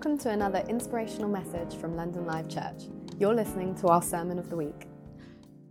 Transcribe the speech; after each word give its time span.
Welcome 0.00 0.16
to 0.20 0.30
another 0.30 0.64
inspirational 0.66 1.28
message 1.28 1.78
from 1.78 1.94
London 1.94 2.24
Live 2.24 2.48
Church. 2.48 2.84
You're 3.18 3.34
listening 3.34 3.74
to 3.80 3.88
our 3.88 4.00
Sermon 4.00 4.38
of 4.38 4.48
the 4.48 4.56
Week. 4.56 4.88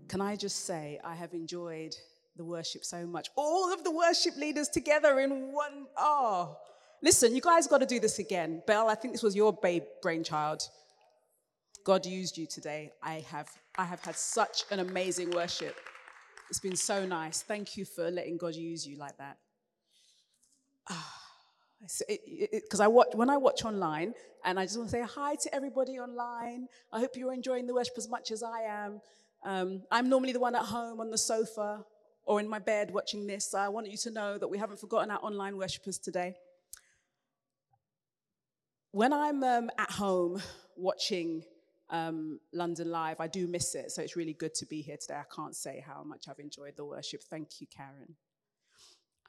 Can 0.07 0.21
I 0.21 0.35
just 0.35 0.67
say, 0.67 0.99
I 1.03 1.15
have 1.15 1.33
enjoyed 1.33 1.95
the 2.35 2.45
worship 2.45 2.85
so 2.85 3.07
much. 3.07 3.29
All 3.35 3.73
of 3.73 3.83
the 3.83 3.89
worship 3.89 4.37
leaders 4.37 4.69
together 4.69 5.19
in 5.19 5.51
one. 5.51 5.87
Oh, 5.97 6.59
listen, 7.01 7.33
you 7.33 7.41
guys 7.41 7.65
got 7.65 7.79
to 7.79 7.87
do 7.87 7.99
this 7.99 8.19
again. 8.19 8.61
Belle, 8.67 8.87
I 8.87 8.93
think 8.93 9.15
this 9.15 9.23
was 9.23 9.35
your 9.35 9.51
babe 9.51 9.85
brainchild. 10.03 10.61
God 11.83 12.05
used 12.05 12.37
you 12.37 12.45
today. 12.45 12.91
I 13.01 13.25
have, 13.31 13.49
I 13.79 13.85
have 13.85 14.01
had 14.01 14.15
such 14.15 14.63
an 14.69 14.77
amazing 14.77 15.31
worship. 15.31 15.75
It's 16.51 16.59
been 16.59 16.75
so 16.75 17.03
nice. 17.03 17.41
Thank 17.41 17.77
you 17.77 17.83
for 17.83 18.11
letting 18.11 18.37
God 18.37 18.53
use 18.53 18.85
you 18.85 18.95
like 18.95 19.17
that. 19.17 19.39
Ah. 20.87 21.18
Because 21.81 22.79
I 22.79 22.87
watch 22.87 23.09
when 23.13 23.29
I 23.29 23.37
watch 23.37 23.63
online, 23.63 24.13
and 24.43 24.59
I 24.59 24.65
just 24.65 24.77
want 24.77 24.89
to 24.89 24.97
say 24.97 25.03
hi 25.03 25.35
to 25.35 25.55
everybody 25.55 25.99
online. 25.99 26.67
I 26.91 26.99
hope 26.99 27.11
you're 27.15 27.33
enjoying 27.33 27.67
the 27.67 27.73
worship 27.73 27.95
as 27.97 28.09
much 28.09 28.31
as 28.31 28.43
I 28.43 28.61
am. 28.61 29.01
Um, 29.43 29.83
I'm 29.91 30.09
normally 30.09 30.33
the 30.33 30.39
one 30.39 30.55
at 30.55 30.63
home 30.63 30.99
on 30.99 31.09
the 31.09 31.17
sofa 31.17 31.85
or 32.25 32.39
in 32.39 32.47
my 32.47 32.59
bed 32.59 32.91
watching 32.91 33.25
this. 33.25 33.51
So 33.51 33.57
I 33.57 33.69
want 33.69 33.89
you 33.89 33.97
to 33.97 34.11
know 34.11 34.37
that 34.37 34.47
we 34.47 34.57
haven't 34.57 34.79
forgotten 34.79 35.09
our 35.09 35.19
online 35.23 35.57
worshippers 35.57 35.97
today. 35.97 36.35
When 38.91 39.13
I'm 39.13 39.43
um, 39.43 39.69
at 39.77 39.91
home 39.91 40.41
watching 40.75 41.43
um, 41.89 42.39
London 42.53 42.91
Live, 42.91 43.19
I 43.19 43.27
do 43.27 43.47
miss 43.47 43.75
it. 43.75 43.91
So 43.91 44.01
it's 44.01 44.15
really 44.15 44.33
good 44.33 44.53
to 44.55 44.65
be 44.65 44.81
here 44.81 44.97
today. 44.97 45.15
I 45.15 45.35
can't 45.35 45.55
say 45.55 45.83
how 45.85 46.03
much 46.03 46.25
I've 46.29 46.39
enjoyed 46.39 46.75
the 46.75 46.85
worship. 46.85 47.23
Thank 47.23 47.61
you, 47.61 47.67
Karen. 47.67 48.15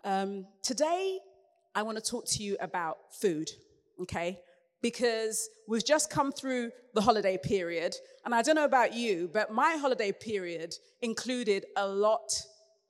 Um, 0.02 0.46
today, 0.62 1.20
I 1.80 1.82
want 1.82 1.96
to 1.96 2.04
talk 2.04 2.26
to 2.26 2.42
you 2.42 2.58
about 2.60 2.98
food, 3.10 3.50
okay? 4.02 4.38
Because 4.82 5.48
we've 5.66 5.82
just 5.82 6.10
come 6.10 6.30
through 6.30 6.72
the 6.92 7.00
holiday 7.00 7.38
period, 7.42 7.96
and 8.26 8.34
I 8.34 8.42
don't 8.42 8.54
know 8.54 8.66
about 8.66 8.92
you, 8.92 9.30
but 9.32 9.50
my 9.50 9.76
holiday 9.76 10.12
period 10.12 10.74
included 11.00 11.64
a 11.78 11.88
lot 11.88 12.30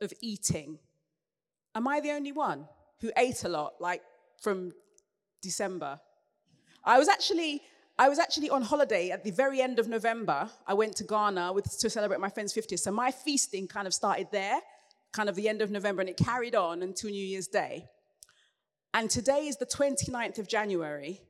of 0.00 0.12
eating. 0.20 0.80
Am 1.76 1.86
I 1.86 2.00
the 2.00 2.10
only 2.10 2.32
one 2.32 2.66
who 3.00 3.12
ate 3.16 3.44
a 3.44 3.48
lot, 3.48 3.74
like 3.78 4.02
from 4.42 4.72
December? 5.40 6.00
I 6.84 6.98
was 6.98 7.06
actually 7.08 7.62
I 7.96 8.08
was 8.08 8.18
actually 8.18 8.50
on 8.50 8.62
holiday 8.62 9.10
at 9.10 9.22
the 9.22 9.30
very 9.30 9.60
end 9.60 9.78
of 9.78 9.86
November. 9.86 10.50
I 10.66 10.74
went 10.74 10.96
to 10.96 11.04
Ghana 11.04 11.52
with, 11.52 11.78
to 11.78 11.88
celebrate 11.88 12.18
my 12.18 12.30
friend's 12.30 12.52
50th. 12.52 12.80
So 12.80 12.90
my 12.90 13.12
feasting 13.12 13.68
kind 13.68 13.86
of 13.86 13.94
started 13.94 14.26
there, 14.32 14.58
kind 15.12 15.28
of 15.28 15.36
the 15.36 15.48
end 15.48 15.62
of 15.62 15.70
November, 15.70 16.00
and 16.00 16.10
it 16.10 16.16
carried 16.16 16.56
on 16.56 16.82
until 16.82 17.10
New 17.10 17.24
Year's 17.24 17.46
Day. 17.46 17.86
And 18.92 19.08
today 19.08 19.46
is 19.46 19.56
the 19.56 19.66
29th 19.66 20.38
of 20.38 20.48
January, 20.48 21.20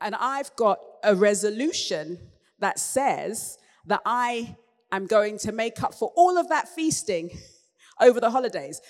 and 0.00 0.14
I've 0.14 0.54
got 0.56 0.78
a 1.02 1.14
resolution 1.14 2.18
that 2.60 2.78
says 2.78 3.58
that 3.86 4.00
I 4.06 4.56
am 4.92 5.06
going 5.06 5.38
to 5.38 5.52
make 5.52 5.82
up 5.82 5.94
for 5.94 6.12
all 6.16 6.38
of 6.38 6.48
that 6.48 6.68
feasting 6.68 7.30
over 8.00 8.20
the 8.20 8.30
holidays. 8.30 8.80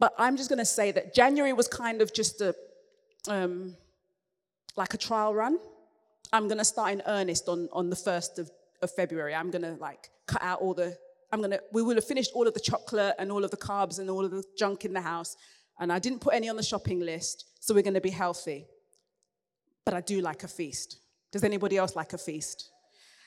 But 0.00 0.14
I'm 0.18 0.36
just 0.36 0.48
going 0.48 0.58
to 0.58 0.64
say 0.64 0.90
that 0.92 1.14
January 1.14 1.52
was 1.52 1.68
kind 1.68 2.02
of 2.02 2.12
just 2.12 2.40
a, 2.40 2.54
um, 3.28 3.76
like 4.76 4.94
a 4.94 4.98
trial 4.98 5.34
run. 5.34 5.58
I'm 6.32 6.48
going 6.48 6.58
to 6.58 6.64
start 6.64 6.92
in 6.92 7.02
earnest 7.06 7.48
on, 7.48 7.68
on 7.72 7.90
the 7.90 7.96
1st 7.96 8.38
of, 8.38 8.50
of 8.82 8.90
February. 8.90 9.34
I'm 9.34 9.50
going 9.50 9.62
to 9.62 9.76
like 9.80 10.10
cut 10.26 10.42
out 10.42 10.60
all 10.60 10.74
the, 10.74 10.96
I'm 11.32 11.40
going 11.40 11.50
to, 11.50 11.62
we 11.72 11.82
will 11.82 11.96
have 11.96 12.04
finished 12.04 12.30
all 12.34 12.48
of 12.48 12.54
the 12.54 12.60
chocolate 12.60 13.14
and 13.18 13.30
all 13.30 13.44
of 13.44 13.50
the 13.50 13.56
carbs 13.56 13.98
and 13.98 14.08
all 14.08 14.24
of 14.24 14.30
the 14.30 14.42
junk 14.56 14.84
in 14.84 14.92
the 14.92 15.00
house. 15.00 15.36
And 15.80 15.90
I 15.90 15.98
didn't 15.98 16.20
put 16.20 16.34
any 16.34 16.48
on 16.48 16.56
the 16.56 16.62
shopping 16.62 17.00
list, 17.00 17.46
so 17.58 17.74
we're 17.74 17.82
going 17.82 17.94
to 17.94 18.00
be 18.00 18.10
healthy. 18.10 18.66
But 19.84 19.94
I 19.94 20.02
do 20.02 20.20
like 20.20 20.44
a 20.44 20.48
feast. 20.48 20.98
Does 21.32 21.42
anybody 21.42 21.78
else 21.78 21.96
like 21.96 22.12
a 22.12 22.18
feast? 22.18 22.70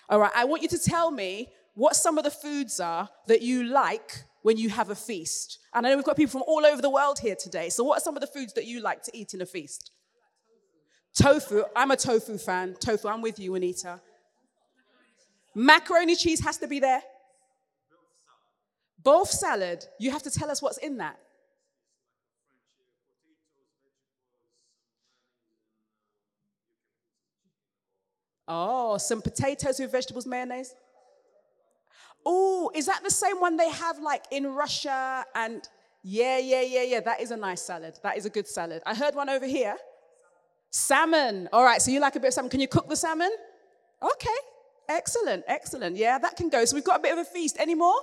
All 0.07 0.19
right, 0.19 0.31
I 0.35 0.45
want 0.45 0.61
you 0.61 0.69
to 0.69 0.77
tell 0.77 1.09
me 1.09 1.50
what 1.73 1.95
some 1.95 2.19
of 2.19 2.23
the 2.23 2.31
foods 2.31 2.79
are 2.79 3.09
that 3.27 3.41
you 3.41 3.63
like 3.63 4.23
when 4.44 4.57
you 4.57 4.69
have 4.69 4.91
a 4.91 4.95
feast. 4.95 5.59
And 5.73 5.85
I 5.85 5.89
know 5.89 5.95
we've 5.95 6.05
got 6.05 6.16
people 6.16 6.31
from 6.39 6.44
all 6.45 6.63
over 6.66 6.81
the 6.81 6.89
world 6.89 7.17
here 7.19 7.35
today. 7.35 7.69
So, 7.69 7.83
what 7.83 7.97
are 7.97 8.01
some 8.01 8.16
of 8.16 8.22
the 8.22 8.27
foods 8.27 8.53
that 8.53 8.66
you 8.66 8.81
like 8.81 9.01
to 9.03 9.17
eat 9.17 9.33
in 9.33 9.41
a 9.41 9.45
feast? 9.45 9.91
Tofu. 11.16 11.63
I'm 11.75 11.91
a 11.91 11.97
tofu 11.97 12.38
fan. 12.38 12.75
Tofu. 12.79 13.07
I'm 13.07 13.22
with 13.22 13.39
you, 13.39 13.56
Anita. 13.56 14.00
Macaroni 15.56 16.16
cheese 16.16 16.41
has 16.41 16.57
to 16.57 16.67
be 16.67 16.79
there. 16.79 17.01
Both 19.01 19.29
salad. 19.29 19.85
You 20.00 20.11
have 20.11 20.23
to 20.23 20.31
tell 20.31 20.51
us 20.51 20.61
what's 20.61 20.77
in 20.77 20.97
that. 20.97 21.17
Oh, 28.47 28.97
some 28.97 29.21
potatoes 29.21 29.79
with 29.79 29.91
vegetables, 29.91 30.25
mayonnaise. 30.25 30.75
Oh, 32.25 32.71
is 32.73 32.85
that 32.85 33.03
the 33.03 33.11
same 33.11 33.39
one 33.39 33.57
they 33.57 33.69
have 33.69 33.99
like 33.99 34.23
in 34.31 34.47
Russia? 34.47 35.25
And 35.35 35.67
yeah, 36.03 36.37
yeah, 36.37 36.61
yeah, 36.61 36.83
yeah. 36.83 36.99
That 36.99 37.21
is 37.21 37.31
a 37.31 37.37
nice 37.37 37.61
salad. 37.61 37.97
That 38.03 38.17
is 38.17 38.25
a 38.25 38.29
good 38.29 38.47
salad. 38.47 38.81
I 38.85 38.95
heard 38.95 39.15
one 39.15 39.29
over 39.29 39.45
here. 39.45 39.77
Salmon. 40.69 41.49
All 41.53 41.63
right, 41.63 41.81
so 41.81 41.91
you 41.91 41.99
like 41.99 42.15
a 42.15 42.19
bit 42.19 42.29
of 42.29 42.33
salmon. 42.33 42.49
Can 42.49 42.59
you 42.59 42.67
cook 42.67 42.89
the 42.89 42.95
salmon? 42.95 43.31
Okay, 44.01 44.29
excellent, 44.89 45.43
excellent. 45.47 45.95
Yeah, 45.95 46.17
that 46.17 46.35
can 46.35 46.49
go. 46.49 46.65
So 46.65 46.75
we've 46.75 46.83
got 46.83 46.99
a 46.99 47.03
bit 47.03 47.13
of 47.13 47.19
a 47.19 47.25
feast. 47.25 47.57
Any 47.59 47.75
more? 47.75 47.95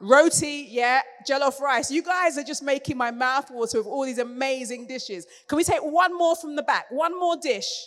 Roti, 0.00 0.66
yeah, 0.70 1.00
jollof 1.28 1.60
rice. 1.60 1.90
You 1.90 2.02
guys 2.02 2.36
are 2.36 2.44
just 2.44 2.62
making 2.62 2.96
my 2.96 3.10
mouth 3.10 3.50
water 3.50 3.78
with 3.78 3.86
all 3.86 4.04
these 4.04 4.18
amazing 4.18 4.86
dishes. 4.86 5.26
Can 5.48 5.56
we 5.56 5.64
take 5.64 5.80
one 5.80 6.16
more 6.16 6.36
from 6.36 6.56
the 6.56 6.62
back? 6.62 6.86
One 6.90 7.18
more 7.18 7.36
dish. 7.36 7.86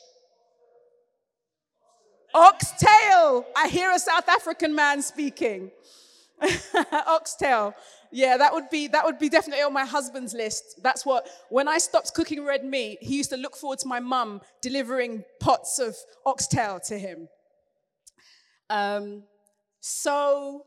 Oxtail. 2.33 3.45
I 3.55 3.67
hear 3.69 3.91
a 3.91 3.99
South 3.99 4.27
African 4.27 4.75
man 4.75 5.01
speaking. 5.01 5.71
Oxtail. 7.07 7.73
Yeah, 8.11 8.37
that 8.37 8.53
would 8.53 8.69
be 8.69 8.87
that 8.87 9.03
would 9.05 9.19
be 9.19 9.29
definitely 9.29 9.63
on 9.63 9.73
my 9.73 9.85
husband's 9.85 10.33
list. 10.33 10.79
That's 10.81 11.05
what 11.05 11.27
when 11.49 11.67
I 11.67 11.77
stopped 11.77 12.13
cooking 12.13 12.45
red 12.45 12.63
meat, 12.63 12.99
he 13.01 13.17
used 13.17 13.29
to 13.31 13.37
look 13.37 13.55
forward 13.55 13.79
to 13.79 13.87
my 13.87 13.99
mum 13.99 14.41
delivering 14.61 15.23
pots 15.39 15.79
of 15.79 15.95
oxtail 16.25 16.79
to 16.87 16.97
him. 16.97 17.27
Um, 18.69 19.23
so 19.79 20.63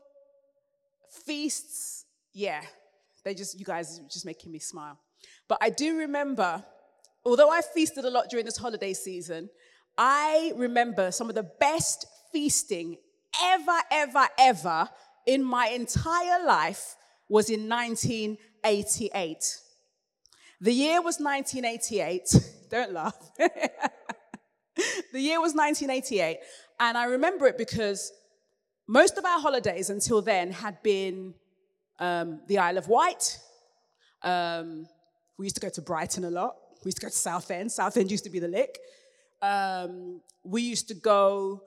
feasts, 1.25 2.05
yeah, 2.33 2.61
they 3.23 3.33
just 3.33 3.59
you 3.59 3.65
guys 3.65 3.99
are 3.99 4.03
just 4.03 4.25
making 4.25 4.51
me 4.51 4.59
smile. 4.59 4.99
But 5.47 5.59
I 5.61 5.69
do 5.69 5.97
remember, 5.97 6.63
although 7.25 7.49
I 7.49 7.61
feasted 7.61 8.05
a 8.05 8.09
lot 8.09 8.29
during 8.29 8.45
this 8.45 8.57
holiday 8.57 8.93
season, 8.93 9.49
I 10.03 10.53
remember 10.55 11.11
some 11.11 11.29
of 11.29 11.35
the 11.35 11.43
best 11.43 12.07
feasting 12.33 12.97
ever, 13.39 13.77
ever, 13.91 14.27
ever 14.39 14.89
in 15.27 15.43
my 15.43 15.67
entire 15.67 16.43
life 16.43 16.95
was 17.29 17.51
in 17.51 17.69
1988. 17.69 19.59
The 20.59 20.71
year 20.73 21.03
was 21.03 21.19
1988. 21.19 22.35
Don't 22.71 22.93
laugh. 22.93 23.15
the 23.37 25.19
year 25.19 25.39
was 25.39 25.53
1988. 25.53 26.39
And 26.79 26.97
I 26.97 27.03
remember 27.03 27.45
it 27.45 27.59
because 27.59 28.11
most 28.87 29.19
of 29.19 29.25
our 29.25 29.39
holidays 29.39 29.91
until 29.91 30.23
then 30.23 30.51
had 30.51 30.81
been 30.81 31.35
um, 31.99 32.41
the 32.47 32.57
Isle 32.57 32.79
of 32.79 32.87
Wight. 32.87 33.37
Um, 34.23 34.87
we 35.37 35.45
used 35.45 35.57
to 35.57 35.61
go 35.61 35.69
to 35.69 35.81
Brighton 35.83 36.23
a 36.23 36.31
lot. 36.31 36.55
We 36.83 36.89
used 36.89 36.97
to 36.97 37.05
go 37.05 37.09
to 37.09 37.15
Southend. 37.15 37.71
Southend 37.71 38.09
used 38.09 38.23
to 38.23 38.31
be 38.31 38.39
the 38.39 38.47
lick. 38.47 38.79
Um, 39.41 40.21
we 40.43 40.61
used 40.61 40.87
to 40.89 40.93
go 40.93 41.63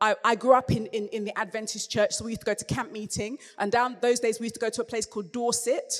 I, 0.00 0.14
I, 0.24 0.34
grew 0.36 0.54
up 0.54 0.70
in, 0.70 0.86
in, 0.86 1.08
in, 1.08 1.24
the 1.24 1.36
Adventist 1.36 1.90
church, 1.90 2.12
so 2.12 2.24
we 2.24 2.30
used 2.30 2.42
to 2.42 2.46
go 2.46 2.54
to 2.54 2.64
camp 2.64 2.92
meeting. 2.92 3.38
And 3.58 3.72
down 3.72 3.96
those 4.00 4.20
days, 4.20 4.38
we 4.38 4.44
used 4.44 4.54
to 4.54 4.60
go 4.60 4.70
to 4.70 4.82
a 4.82 4.84
place 4.84 5.06
called 5.06 5.32
Dorset. 5.32 5.92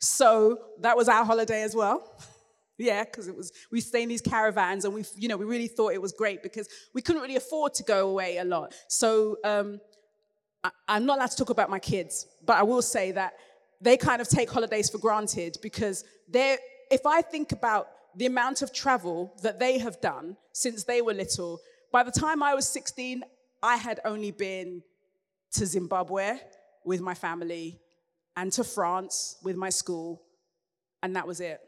So 0.00 0.58
that 0.80 0.96
was 0.96 1.08
our 1.08 1.24
holiday 1.24 1.62
as 1.62 1.74
well. 1.74 2.22
yeah, 2.78 3.04
because 3.04 3.26
it 3.26 3.36
was 3.36 3.52
we 3.72 3.80
stay 3.80 4.02
in 4.02 4.08
these 4.08 4.20
caravans, 4.20 4.84
and 4.84 4.94
we, 4.94 5.04
you 5.16 5.28
know, 5.28 5.36
we 5.36 5.46
really 5.46 5.66
thought 5.66 5.92
it 5.92 6.02
was 6.02 6.12
great 6.12 6.42
because 6.42 6.68
we 6.94 7.00
couldn't 7.00 7.22
really 7.22 7.36
afford 7.36 7.74
to 7.74 7.82
go 7.82 8.08
away 8.10 8.36
a 8.36 8.44
lot. 8.44 8.74
So 8.88 9.38
um, 9.44 9.80
I, 10.62 10.70
I'm 10.86 11.06
not 11.06 11.18
allowed 11.18 11.30
to 11.30 11.36
talk 11.36 11.50
about 11.50 11.70
my 11.70 11.78
kids, 11.78 12.26
but 12.44 12.56
I 12.56 12.62
will 12.62 12.82
say 12.82 13.12
that 13.12 13.32
they 13.80 13.96
kind 13.96 14.20
of 14.20 14.28
take 14.28 14.50
holidays 14.50 14.90
for 14.90 14.98
granted 14.98 15.56
because 15.62 16.04
they're. 16.28 16.58
If 16.90 17.04
I 17.04 17.20
think 17.20 17.52
about 17.52 17.88
the 18.16 18.26
amount 18.26 18.62
of 18.62 18.72
travel 18.72 19.34
that 19.42 19.58
they 19.58 19.78
have 19.78 20.00
done 20.00 20.36
since 20.52 20.84
they 20.84 21.02
were 21.02 21.14
little, 21.14 21.60
by 21.92 22.02
the 22.02 22.10
time 22.10 22.42
I 22.42 22.54
was 22.54 22.68
16, 22.68 23.22
I 23.62 23.76
had 23.76 24.00
only 24.04 24.30
been 24.30 24.82
to 25.52 25.66
Zimbabwe 25.66 26.38
with 26.84 27.00
my 27.00 27.14
family 27.14 27.80
and 28.36 28.52
to 28.52 28.64
France 28.64 29.36
with 29.42 29.56
my 29.56 29.70
school, 29.70 30.22
and 31.02 31.16
that 31.16 31.26
was 31.26 31.40
it. 31.40 31.60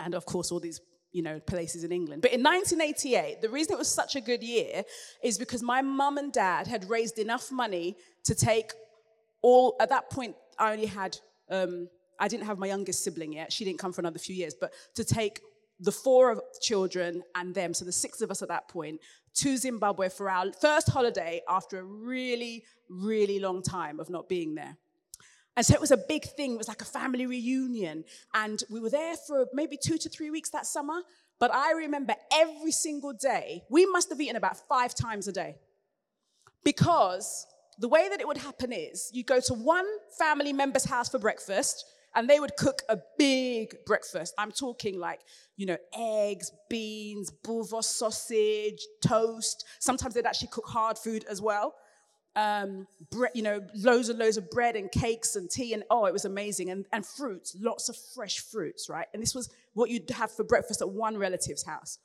And 0.00 0.14
of 0.14 0.24
course, 0.24 0.52
all 0.52 0.60
these 0.60 0.80
you 1.12 1.22
know, 1.22 1.40
places 1.40 1.84
in 1.84 1.92
England. 1.92 2.22
But 2.22 2.32
in 2.32 2.42
1988, 2.42 3.40
the 3.40 3.48
reason 3.48 3.72
it 3.72 3.78
was 3.78 3.90
such 3.90 4.14
a 4.16 4.20
good 4.20 4.42
year 4.42 4.82
is 5.22 5.38
because 5.38 5.62
my 5.62 5.80
mum 5.82 6.18
and 6.18 6.32
dad 6.32 6.66
had 6.66 6.88
raised 6.88 7.18
enough 7.18 7.50
money 7.50 7.96
to 8.24 8.34
take 8.34 8.72
all, 9.40 9.76
at 9.80 9.88
that 9.88 10.10
point, 10.10 10.36
I 10.58 10.72
only 10.72 10.86
had, 10.86 11.16
um, 11.50 11.88
I 12.18 12.28
didn't 12.28 12.46
have 12.46 12.58
my 12.58 12.66
youngest 12.66 13.04
sibling 13.04 13.32
yet. 13.32 13.52
She 13.52 13.64
didn't 13.64 13.78
come 13.78 13.92
for 13.92 14.00
another 14.00 14.18
few 14.18 14.34
years, 14.34 14.54
but 14.54 14.72
to 14.94 15.04
take 15.04 15.40
the 15.80 15.92
four 15.92 16.30
of 16.30 16.40
children 16.60 17.22
and 17.34 17.54
them, 17.54 17.72
so 17.72 17.84
the 17.84 17.92
six 17.92 18.20
of 18.20 18.30
us 18.30 18.42
at 18.42 18.48
that 18.48 18.68
point, 18.68 19.00
to 19.34 19.56
Zimbabwe 19.56 20.08
for 20.08 20.28
our 20.28 20.52
first 20.60 20.88
holiday 20.88 21.40
after 21.48 21.78
a 21.78 21.84
really, 21.84 22.64
really 22.88 23.38
long 23.38 23.62
time 23.62 24.00
of 24.00 24.10
not 24.10 24.28
being 24.28 24.54
there. 24.54 24.76
And 25.56 25.66
so 25.66 25.74
it 25.74 25.80
was 25.80 25.90
a 25.90 25.96
big 25.96 26.24
thing. 26.24 26.54
It 26.54 26.58
was 26.58 26.68
like 26.68 26.82
a 26.82 26.84
family 26.84 27.26
reunion. 27.26 28.04
And 28.34 28.62
we 28.70 28.80
were 28.80 28.90
there 28.90 29.16
for 29.16 29.46
maybe 29.52 29.76
two 29.76 29.98
to 29.98 30.08
three 30.08 30.30
weeks 30.30 30.50
that 30.50 30.66
summer. 30.66 31.02
But 31.40 31.52
I 31.52 31.72
remember 31.72 32.14
every 32.32 32.72
single 32.72 33.12
day, 33.12 33.64
we 33.68 33.86
must 33.86 34.08
have 34.10 34.20
eaten 34.20 34.36
about 34.36 34.56
five 34.68 34.94
times 34.94 35.26
a 35.28 35.32
day. 35.32 35.56
Because 36.64 37.46
the 37.78 37.88
way 37.88 38.08
that 38.08 38.20
it 38.20 38.26
would 38.26 38.38
happen 38.38 38.72
is 38.72 39.10
you 39.12 39.24
go 39.24 39.40
to 39.40 39.54
one 39.54 39.86
family 40.18 40.52
member's 40.52 40.84
house 40.84 41.08
for 41.08 41.18
breakfast, 41.18 41.84
and 42.18 42.28
they 42.28 42.40
would 42.40 42.56
cook 42.56 42.82
a 42.88 42.98
big 43.16 43.76
breakfast. 43.86 44.34
I'm 44.36 44.50
talking 44.50 44.98
like, 44.98 45.20
you 45.56 45.66
know, 45.66 45.76
eggs, 45.96 46.50
beans, 46.68 47.30
boerewors 47.44 47.84
sausage, 47.84 48.84
toast. 49.00 49.64
Sometimes 49.78 50.14
they'd 50.14 50.26
actually 50.26 50.48
cook 50.48 50.66
hard 50.66 50.98
food 50.98 51.24
as 51.30 51.40
well. 51.40 51.76
Um, 52.34 52.88
bre- 53.12 53.26
you 53.34 53.42
know, 53.42 53.60
loads 53.72 54.08
and 54.08 54.18
loads 54.18 54.36
of 54.36 54.50
bread 54.50 54.74
and 54.74 54.90
cakes 54.90 55.36
and 55.36 55.48
tea, 55.48 55.74
and 55.74 55.84
oh, 55.90 56.06
it 56.06 56.12
was 56.12 56.24
amazing. 56.24 56.70
And, 56.70 56.86
and 56.92 57.06
fruits, 57.06 57.56
lots 57.60 57.88
of 57.88 57.96
fresh 58.16 58.40
fruits, 58.40 58.88
right? 58.88 59.06
And 59.14 59.22
this 59.22 59.32
was 59.32 59.48
what 59.74 59.88
you'd 59.88 60.10
have 60.10 60.32
for 60.32 60.42
breakfast 60.42 60.82
at 60.82 60.90
one 60.90 61.16
relative's 61.18 61.62
house. 61.62 62.00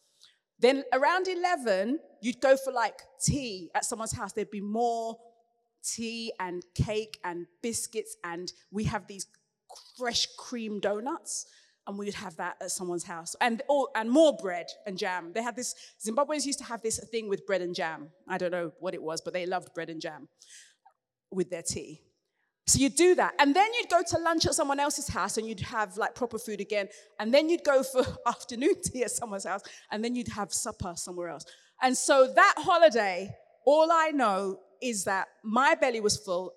Then 0.60 0.84
around 0.94 1.28
11, 1.28 1.98
you'd 2.22 2.40
go 2.40 2.56
for 2.56 2.72
like 2.72 3.00
tea 3.20 3.72
at 3.74 3.84
someone's 3.84 4.12
house. 4.12 4.32
There'd 4.32 4.52
be 4.52 4.62
more 4.62 5.18
tea 5.84 6.34
and 6.40 6.64
cake 6.76 7.18
and 7.24 7.48
biscuits, 7.64 8.16
and 8.24 8.54
we 8.72 8.84
have 8.84 9.08
these 9.08 9.26
fresh 9.98 10.28
cream 10.38 10.80
donuts 10.80 11.46
and 11.86 11.98
we 11.98 12.06
would 12.06 12.16
have 12.16 12.38
that 12.38 12.56
at 12.62 12.72
someone's 12.72 13.04
house. 13.04 13.36
And 13.42 13.62
oh, 13.70 13.90
and 13.94 14.10
more 14.10 14.38
bread 14.38 14.68
and 14.86 14.98
jam. 14.98 15.32
They 15.34 15.44
had 15.44 15.56
this 15.56 15.76
zimbabweans 16.06 16.46
used 16.46 16.60
to 16.60 16.66
have 16.66 16.82
this 16.82 17.04
thing 17.12 17.28
with 17.28 17.46
bread 17.46 17.62
and 17.62 17.76
jam. 17.76 18.10
I 18.28 18.38
don't 18.38 18.52
know 18.52 18.72
what 18.80 18.94
it 18.94 19.02
was 19.02 19.22
but 19.22 19.34
they 19.34 19.46
loved 19.46 19.74
bread 19.74 19.90
and 19.90 20.02
jam 20.02 20.30
with 21.32 21.50
their 21.50 21.64
tea. 21.64 22.02
So 22.66 22.80
you'd 22.80 22.96
do 22.96 23.16
that 23.16 23.34
and 23.40 23.54
then 23.54 23.70
you'd 23.74 23.90
go 23.90 24.02
to 24.08 24.18
lunch 24.20 24.46
at 24.46 24.54
someone 24.54 24.80
else's 24.80 25.10
house 25.10 25.38
and 25.38 25.46
you'd 25.46 25.60
have 25.60 25.98
like 25.98 26.16
proper 26.16 26.40
food 26.40 26.62
again 26.62 26.88
and 27.20 27.34
then 27.34 27.50
you'd 27.50 27.66
go 27.66 27.84
for 27.84 28.06
afternoon 28.26 28.76
tea 28.82 29.04
at 29.04 29.12
someone's 29.12 29.46
house 29.46 29.64
and 29.92 30.04
then 30.04 30.16
you'd 30.16 30.30
have 30.30 30.54
supper 30.54 30.94
somewhere 30.96 31.28
else. 31.28 31.44
And 31.82 31.98
so 31.98 32.32
that 32.34 32.56
holiday 32.58 33.36
all 33.66 33.90
i 33.92 34.12
know 34.12 34.60
is 34.82 35.06
that 35.06 35.28
my 35.44 35.76
belly 35.76 36.00
was 36.00 36.18
full 36.18 36.54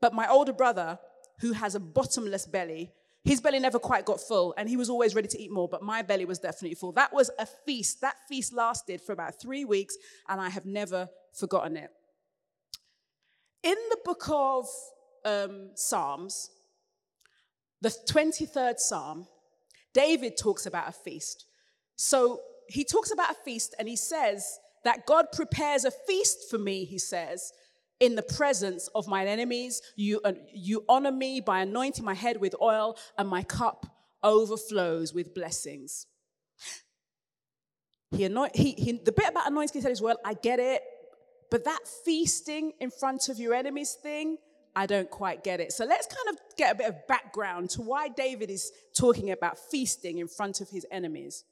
but 0.00 0.14
my 0.14 0.26
older 0.28 0.52
brother 0.52 0.98
who 1.40 1.52
has 1.52 1.74
a 1.74 1.80
bottomless 1.80 2.46
belly. 2.46 2.92
His 3.24 3.40
belly 3.40 3.60
never 3.60 3.78
quite 3.78 4.04
got 4.04 4.20
full, 4.20 4.52
and 4.56 4.68
he 4.68 4.76
was 4.76 4.90
always 4.90 5.14
ready 5.14 5.28
to 5.28 5.40
eat 5.40 5.52
more, 5.52 5.68
but 5.68 5.82
my 5.82 6.02
belly 6.02 6.24
was 6.24 6.38
definitely 6.40 6.74
full. 6.74 6.92
That 6.92 7.12
was 7.12 7.30
a 7.38 7.46
feast. 7.46 8.00
That 8.00 8.16
feast 8.28 8.52
lasted 8.52 9.00
for 9.00 9.12
about 9.12 9.40
three 9.40 9.64
weeks, 9.64 9.96
and 10.28 10.40
I 10.40 10.48
have 10.48 10.66
never 10.66 11.08
forgotten 11.32 11.76
it. 11.76 11.90
In 13.62 13.76
the 13.90 13.98
book 14.04 14.28
of 14.28 14.66
um, 15.24 15.70
Psalms, 15.74 16.50
the 17.80 17.90
23rd 18.08 18.78
Psalm, 18.78 19.26
David 19.92 20.36
talks 20.36 20.66
about 20.66 20.88
a 20.88 20.92
feast. 20.92 21.46
So 21.96 22.40
he 22.68 22.84
talks 22.84 23.12
about 23.12 23.30
a 23.30 23.36
feast, 23.44 23.74
and 23.78 23.88
he 23.88 23.96
says 23.96 24.58
that 24.84 25.06
God 25.06 25.26
prepares 25.32 25.84
a 25.84 25.90
feast 25.90 26.50
for 26.50 26.58
me, 26.58 26.84
he 26.84 26.98
says, 26.98 27.52
in 28.02 28.16
the 28.16 28.22
presence 28.22 28.88
of 28.96 29.06
mine 29.06 29.28
enemies. 29.28 29.80
You, 29.94 30.20
uh, 30.24 30.32
you 30.52 30.84
honor 30.88 31.12
me 31.12 31.40
by 31.40 31.60
anointing 31.60 32.04
my 32.04 32.14
head 32.14 32.40
with 32.40 32.56
oil, 32.60 32.98
and 33.16 33.28
my 33.28 33.44
cup 33.44 33.86
overflows 34.24 35.14
with 35.14 35.32
blessings. 35.34 36.08
He 38.10 38.24
anoint, 38.24 38.56
he, 38.56 38.72
he, 38.72 38.92
the 38.92 39.12
bit 39.12 39.28
about 39.28 39.46
anointing 39.46 39.74
he 39.74 39.80
said 39.80 39.92
is, 39.92 40.02
well, 40.02 40.18
I 40.24 40.34
get 40.34 40.58
it, 40.58 40.82
but 41.48 41.64
that 41.64 41.78
feasting 42.04 42.72
in 42.80 42.90
front 42.90 43.28
of 43.28 43.38
your 43.38 43.54
enemies 43.54 43.92
thing, 43.92 44.36
I 44.74 44.86
don't 44.86 45.08
quite 45.08 45.44
get 45.44 45.60
it. 45.60 45.70
So 45.70 45.84
let's 45.84 46.08
kind 46.08 46.34
of 46.34 46.56
get 46.56 46.74
a 46.74 46.74
bit 46.74 46.88
of 46.88 47.06
background 47.06 47.70
to 47.70 47.82
why 47.82 48.08
David 48.08 48.50
is 48.50 48.72
talking 48.96 49.30
about 49.30 49.58
feasting 49.70 50.18
in 50.18 50.26
front 50.26 50.60
of 50.60 50.70
his 50.70 50.84
enemies. 50.90 51.44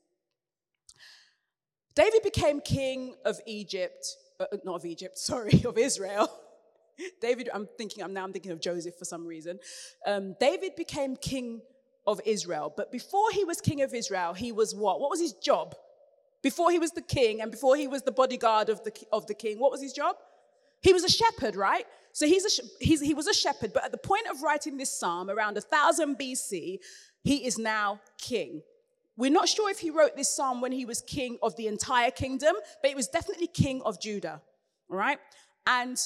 David 1.95 2.23
became 2.25 2.61
king 2.61 3.15
of 3.25 3.39
Egypt 3.47 4.17
uh, 4.41 4.45
uh, 4.53 4.57
not 4.65 4.77
of 4.77 4.85
Egypt, 4.85 5.19
sorry, 5.31 5.63
of 5.65 5.79
Israel. 5.79 6.31
David, 7.21 7.49
I'm 7.53 7.69
thinking, 7.79 8.03
I'm 8.03 8.13
now 8.13 8.25
I'm 8.25 8.33
thinking 8.33 8.53
of 8.53 8.61
Joseph 8.61 8.97
for 8.97 9.05
some 9.05 9.27
reason. 9.27 9.59
Um, 10.07 10.35
David 10.41 10.77
became 10.77 11.17
king 11.17 11.63
of 12.07 12.21
Israel, 12.27 12.73
but 12.77 12.91
before 12.91 13.31
he 13.33 13.45
was 13.45 13.61
king 13.61 13.83
of 13.83 13.95
Israel, 13.95 14.35
he 14.35 14.53
was 14.53 14.75
what? 14.75 15.01
What 15.01 15.11
was 15.11 15.21
his 15.21 15.33
job? 15.35 15.75
Before 16.43 16.71
he 16.71 16.79
was 16.79 16.93
the 16.93 17.03
king 17.03 17.43
and 17.43 17.51
before 17.51 17.77
he 17.77 17.87
was 17.87 18.03
the 18.03 18.13
bodyguard 18.13 18.71
of 18.71 18.83
the, 18.83 18.93
of 19.13 19.27
the 19.27 19.35
king, 19.35 19.59
what 19.59 19.71
was 19.71 19.83
his 19.83 19.93
job? 19.93 20.17
He 20.81 20.93
was 20.93 21.05
a 21.05 21.09
shepherd, 21.09 21.55
right? 21.55 21.85
So 22.13 22.27
he's 22.27 22.45
a, 22.45 22.63
he's, 22.81 23.01
he 23.01 23.15
was 23.15 23.29
a 23.29 23.35
shepherd, 23.35 23.73
but 23.75 23.85
at 23.85 23.93
the 23.93 23.99
point 23.99 24.27
of 24.31 24.43
writing 24.43 24.79
this 24.79 24.91
psalm, 24.91 25.29
around 25.29 25.55
1000 25.55 26.19
BC, 26.19 26.79
he 27.23 27.47
is 27.47 27.59
now 27.59 28.01
king. 28.19 28.63
We're 29.21 29.31
not 29.31 29.51
sure 29.51 29.69
if 29.69 29.81
he 29.81 29.91
wrote 29.91 30.17
this 30.17 30.35
psalm 30.35 30.63
when 30.63 30.73
he 30.73 30.87
was 30.87 31.03
king 31.03 31.37
of 31.43 31.55
the 31.57 31.67
entire 31.67 32.11
kingdom, 32.11 32.55
but 32.81 32.89
he 32.89 32.95
was 32.95 33.07
definitely 33.07 33.49
king 33.49 33.83
of 33.85 34.01
Judah, 34.01 34.41
right? 34.89 35.19
And 35.67 35.99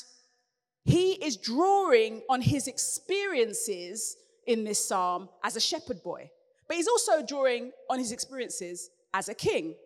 he 0.85 1.13
is 1.13 1.37
drawing 1.37 2.23
on 2.29 2.41
his 2.41 2.67
experiences 2.67 4.17
in 4.49 4.65
this 4.65 4.85
psalm 4.89 5.29
as 5.45 5.55
a 5.55 5.61
shepherd 5.61 6.03
boy, 6.03 6.29
but 6.67 6.77
he's 6.77 6.89
also 6.89 7.25
drawing 7.25 7.71
on 7.89 8.01
his 8.01 8.11
experiences 8.11 8.91
as 9.15 9.29
a 9.29 9.35
king. 9.35 9.77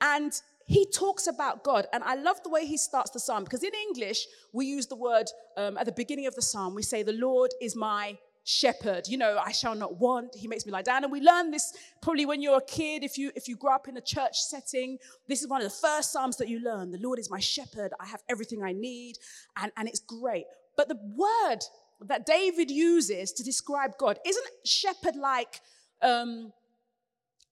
And 0.00 0.32
he 0.66 0.90
talks 0.90 1.28
about 1.28 1.62
God, 1.62 1.86
and 1.92 2.02
I 2.02 2.16
love 2.16 2.42
the 2.42 2.50
way 2.50 2.66
he 2.66 2.76
starts 2.76 3.12
the 3.12 3.20
psalm 3.20 3.44
because 3.44 3.62
in 3.62 3.74
English, 3.88 4.26
we 4.52 4.66
use 4.66 4.88
the 4.88 4.96
word 4.96 5.26
um, 5.56 5.78
at 5.78 5.86
the 5.86 5.92
beginning 5.92 6.26
of 6.26 6.34
the 6.34 6.42
psalm, 6.42 6.74
we 6.74 6.82
say, 6.82 7.04
The 7.04 7.12
Lord 7.12 7.52
is 7.62 7.76
my 7.76 8.18
shepherd. 8.46 9.08
You 9.08 9.18
know 9.18 9.38
i 9.44 9.52
shall 9.52 9.74
not 9.74 9.98
want. 9.98 10.34
He 10.34 10.48
makes 10.48 10.64
me 10.64 10.72
lie 10.72 10.82
down. 10.82 11.02
And 11.02 11.12
we 11.12 11.20
learn 11.20 11.50
this 11.50 11.74
probably 12.00 12.24
when 12.24 12.40
you're 12.40 12.58
a 12.58 12.64
kid. 12.64 13.02
If 13.02 13.18
you 13.18 13.32
if 13.34 13.48
you 13.48 13.56
grow 13.56 13.74
up 13.74 13.88
in 13.88 13.96
a 13.96 14.00
church 14.00 14.38
setting 14.38 14.98
this 15.28 15.42
is 15.42 15.48
one 15.48 15.60
of 15.60 15.70
the 15.70 15.76
first 15.76 16.12
psalms 16.12 16.36
that 16.38 16.48
you 16.48 16.60
learn. 16.60 16.92
The 16.92 16.98
lord 16.98 17.18
is 17.18 17.28
my 17.28 17.40
shepherd. 17.40 17.92
I 18.00 18.06
have 18.06 18.22
everything 18.28 18.62
i 18.62 18.72
need. 18.72 19.18
And 19.56 19.72
and 19.76 19.88
it's 19.88 20.00
great. 20.00 20.46
But 20.76 20.88
the 20.88 20.98
word 21.16 21.58
that 22.02 22.26
david 22.26 22.70
uses 22.70 23.32
to 23.32 23.42
describe 23.42 23.96
god 23.98 24.18
isn't 24.26 24.46
shepherd 24.64 25.16
like 25.16 25.60
um, 26.02 26.52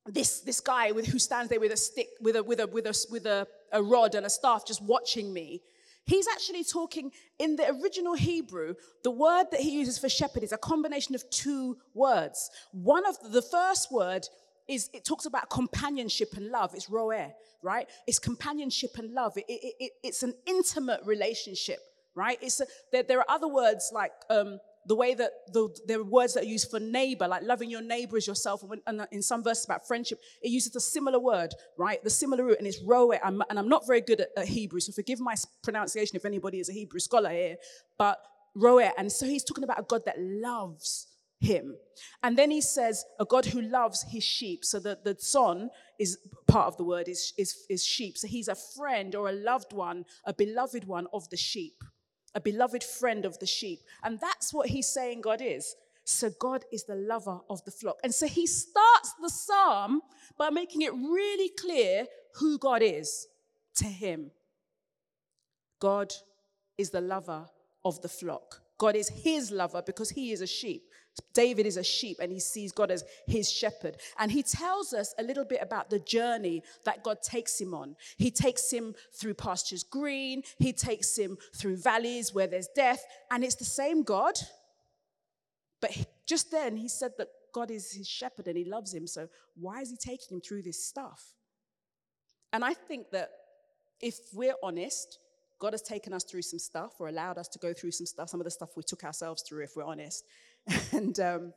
this 0.06 0.40
this 0.40 0.60
guy 0.60 0.92
with 0.92 1.06
who 1.06 1.18
stands 1.18 1.48
there 1.48 1.58
with 1.58 1.72
a 1.72 1.76
stick 1.76 2.08
with 2.20 2.36
a 2.36 2.42
with 2.42 2.60
a 2.60 2.66
with 2.66 2.86
a 2.86 3.06
with 3.10 3.26
a, 3.26 3.46
a 3.72 3.82
rod 3.82 4.14
and 4.14 4.26
a 4.26 4.30
staff 4.30 4.66
just 4.66 4.82
watching 4.82 5.32
me 5.32 5.62
He's 6.06 6.28
actually 6.28 6.64
talking 6.64 7.12
in 7.38 7.56
the 7.56 7.70
original 7.80 8.14
Hebrew, 8.14 8.74
the 9.02 9.10
word 9.10 9.46
that 9.52 9.60
he 9.60 9.70
uses 9.70 9.98
for 9.98 10.08
shepherd 10.08 10.42
is 10.42 10.52
a 10.52 10.58
combination 10.58 11.14
of 11.14 11.28
two 11.30 11.78
words. 11.94 12.50
One 12.72 13.06
of 13.06 13.16
the 13.32 13.40
first 13.40 13.90
word 13.90 14.28
is 14.68 14.90
it 14.92 15.04
talks 15.04 15.26
about 15.26 15.50
companionship 15.50 16.34
and 16.36 16.48
love. 16.48 16.74
It's 16.74 16.90
roer, 16.90 17.32
right? 17.62 17.88
It's 18.06 18.18
companionship 18.18 18.98
and 18.98 19.12
love. 19.12 19.36
It, 19.36 19.44
it, 19.48 19.74
it, 19.80 19.92
it's 20.02 20.22
an 20.22 20.34
intimate 20.46 21.00
relationship, 21.04 21.80
right? 22.14 22.38
It's 22.40 22.60
a, 22.60 22.66
there, 22.92 23.02
there, 23.02 23.18
are 23.18 23.26
other 23.28 23.48
words 23.48 23.90
like 23.92 24.12
um, 24.30 24.58
the 24.86 24.94
way 24.94 25.14
that 25.14 25.32
the, 25.52 25.68
are 25.90 26.04
words 26.04 26.34
that 26.34 26.44
are 26.44 26.46
used 26.46 26.70
for 26.70 26.80
neighbor, 26.80 27.26
like 27.26 27.42
loving 27.42 27.70
your 27.70 27.82
neighbor 27.82 28.16
as 28.16 28.26
yourself. 28.26 28.62
And, 28.62 28.70
when, 28.70 28.80
and 28.86 29.00
uh, 29.02 29.06
in 29.10 29.22
some 29.22 29.42
verses 29.42 29.64
about 29.64 29.86
friendship, 29.86 30.20
it 30.42 30.50
uses 30.50 30.74
a 30.76 30.80
similar 30.80 31.18
word, 31.18 31.54
right? 31.78 32.02
The 32.02 32.10
similar 32.10 32.44
root, 32.44 32.58
and 32.58 32.66
it's 32.66 32.82
roe. 32.82 33.12
I'm, 33.12 33.42
and 33.48 33.58
I'm 33.58 33.68
not 33.68 33.86
very 33.86 34.00
good 34.00 34.20
at, 34.20 34.28
at, 34.36 34.48
Hebrew, 34.48 34.80
so 34.80 34.92
forgive 34.92 35.20
my 35.20 35.34
pronunciation 35.62 36.16
if 36.16 36.24
anybody 36.24 36.60
is 36.60 36.68
a 36.68 36.72
Hebrew 36.72 37.00
scholar 37.00 37.30
here. 37.30 37.56
But 37.98 38.18
roe, 38.54 38.78
and 38.78 39.10
so 39.10 39.26
he's 39.26 39.44
talking 39.44 39.64
about 39.64 39.80
a 39.80 39.84
God 39.84 40.04
that 40.06 40.16
loves 40.18 41.08
him. 41.40 41.76
And 42.22 42.36
then 42.36 42.50
he 42.50 42.60
says, 42.60 43.04
a 43.18 43.24
God 43.24 43.46
who 43.46 43.60
loves 43.60 44.04
his 44.10 44.24
sheep. 44.24 44.64
So 44.64 44.78
the, 44.78 44.98
the 45.02 45.16
son 45.18 45.70
is 45.98 46.18
part 46.46 46.66
of 46.66 46.76
the 46.76 46.84
word 46.84 47.08
is, 47.08 47.32
is, 47.38 47.64
is 47.68 47.84
sheep. 47.84 48.18
So 48.18 48.26
he's 48.26 48.48
a 48.48 48.54
friend 48.54 49.14
or 49.14 49.28
a 49.28 49.32
loved 49.32 49.72
one, 49.72 50.04
a 50.24 50.32
beloved 50.32 50.84
one 50.84 51.06
of 51.12 51.28
the 51.30 51.36
sheep 51.36 51.82
a 52.34 52.40
beloved 52.40 52.82
friend 52.82 53.24
of 53.24 53.38
the 53.38 53.46
sheep. 53.46 53.80
And 54.02 54.18
that's 54.20 54.52
what 54.52 54.68
he's 54.68 54.86
saying 54.86 55.20
God 55.20 55.40
is. 55.42 55.76
So 56.04 56.30
God 56.38 56.64
is 56.72 56.84
the 56.84 56.96
lover 56.96 57.40
of 57.48 57.64
the 57.64 57.70
flock. 57.70 57.96
And 58.04 58.14
so 58.14 58.26
he 58.26 58.46
starts 58.46 59.14
the 59.20 59.30
psalm 59.30 60.02
by 60.36 60.50
making 60.50 60.82
it 60.82 60.92
really 60.92 61.50
clear 61.58 62.06
who 62.34 62.58
God 62.58 62.82
is 62.82 63.26
to 63.76 63.86
him. 63.86 64.30
God 65.80 66.12
is 66.76 66.90
the 66.90 67.00
lover 67.00 67.46
of 67.84 68.00
the 68.02 68.08
flock. 68.08 68.60
God 68.78 68.96
is 68.96 69.08
his 69.08 69.50
lover 69.50 69.82
because 69.82 70.10
he 70.10 70.32
is 70.32 70.40
a 70.40 70.46
sheep. 70.46 70.82
David 71.32 71.66
is 71.66 71.76
a 71.76 71.84
sheep 71.84 72.18
and 72.20 72.32
he 72.32 72.40
sees 72.40 72.72
God 72.72 72.90
as 72.90 73.04
his 73.26 73.50
shepherd. 73.50 73.96
And 74.18 74.30
he 74.30 74.42
tells 74.42 74.92
us 74.92 75.14
a 75.18 75.22
little 75.22 75.44
bit 75.44 75.60
about 75.62 75.90
the 75.90 76.00
journey 76.00 76.62
that 76.84 77.02
God 77.02 77.22
takes 77.22 77.60
him 77.60 77.74
on. 77.74 77.96
He 78.16 78.30
takes 78.30 78.70
him 78.70 78.94
through 79.12 79.34
pastures 79.34 79.84
green, 79.84 80.42
he 80.58 80.72
takes 80.72 81.16
him 81.16 81.36
through 81.56 81.76
valleys 81.76 82.34
where 82.34 82.46
there's 82.46 82.68
death, 82.74 83.04
and 83.30 83.44
it's 83.44 83.56
the 83.56 83.64
same 83.64 84.02
God. 84.02 84.34
But 85.80 86.06
just 86.26 86.50
then 86.50 86.76
he 86.76 86.88
said 86.88 87.12
that 87.18 87.28
God 87.52 87.70
is 87.70 87.92
his 87.92 88.08
shepherd 88.08 88.48
and 88.48 88.56
he 88.56 88.64
loves 88.64 88.92
him. 88.92 89.06
So 89.06 89.28
why 89.54 89.80
is 89.80 89.90
he 89.90 89.96
taking 89.96 90.36
him 90.36 90.40
through 90.40 90.62
this 90.62 90.84
stuff? 90.84 91.34
And 92.52 92.64
I 92.64 92.74
think 92.74 93.10
that 93.12 93.30
if 94.00 94.16
we're 94.32 94.54
honest, 94.62 95.18
God 95.58 95.72
has 95.72 95.82
taken 95.82 96.12
us 96.12 96.24
through 96.24 96.42
some 96.42 96.58
stuff 96.58 96.94
or 96.98 97.08
allowed 97.08 97.38
us 97.38 97.48
to 97.48 97.58
go 97.58 97.72
through 97.72 97.92
some 97.92 98.06
stuff, 98.06 98.28
some 98.28 98.40
of 98.40 98.44
the 98.44 98.50
stuff 98.50 98.76
we 98.76 98.82
took 98.82 99.04
ourselves 99.04 99.42
through, 99.42 99.64
if 99.64 99.76
we're 99.76 99.84
honest. 99.84 100.24
and, 100.92 101.18
um, 101.20 101.52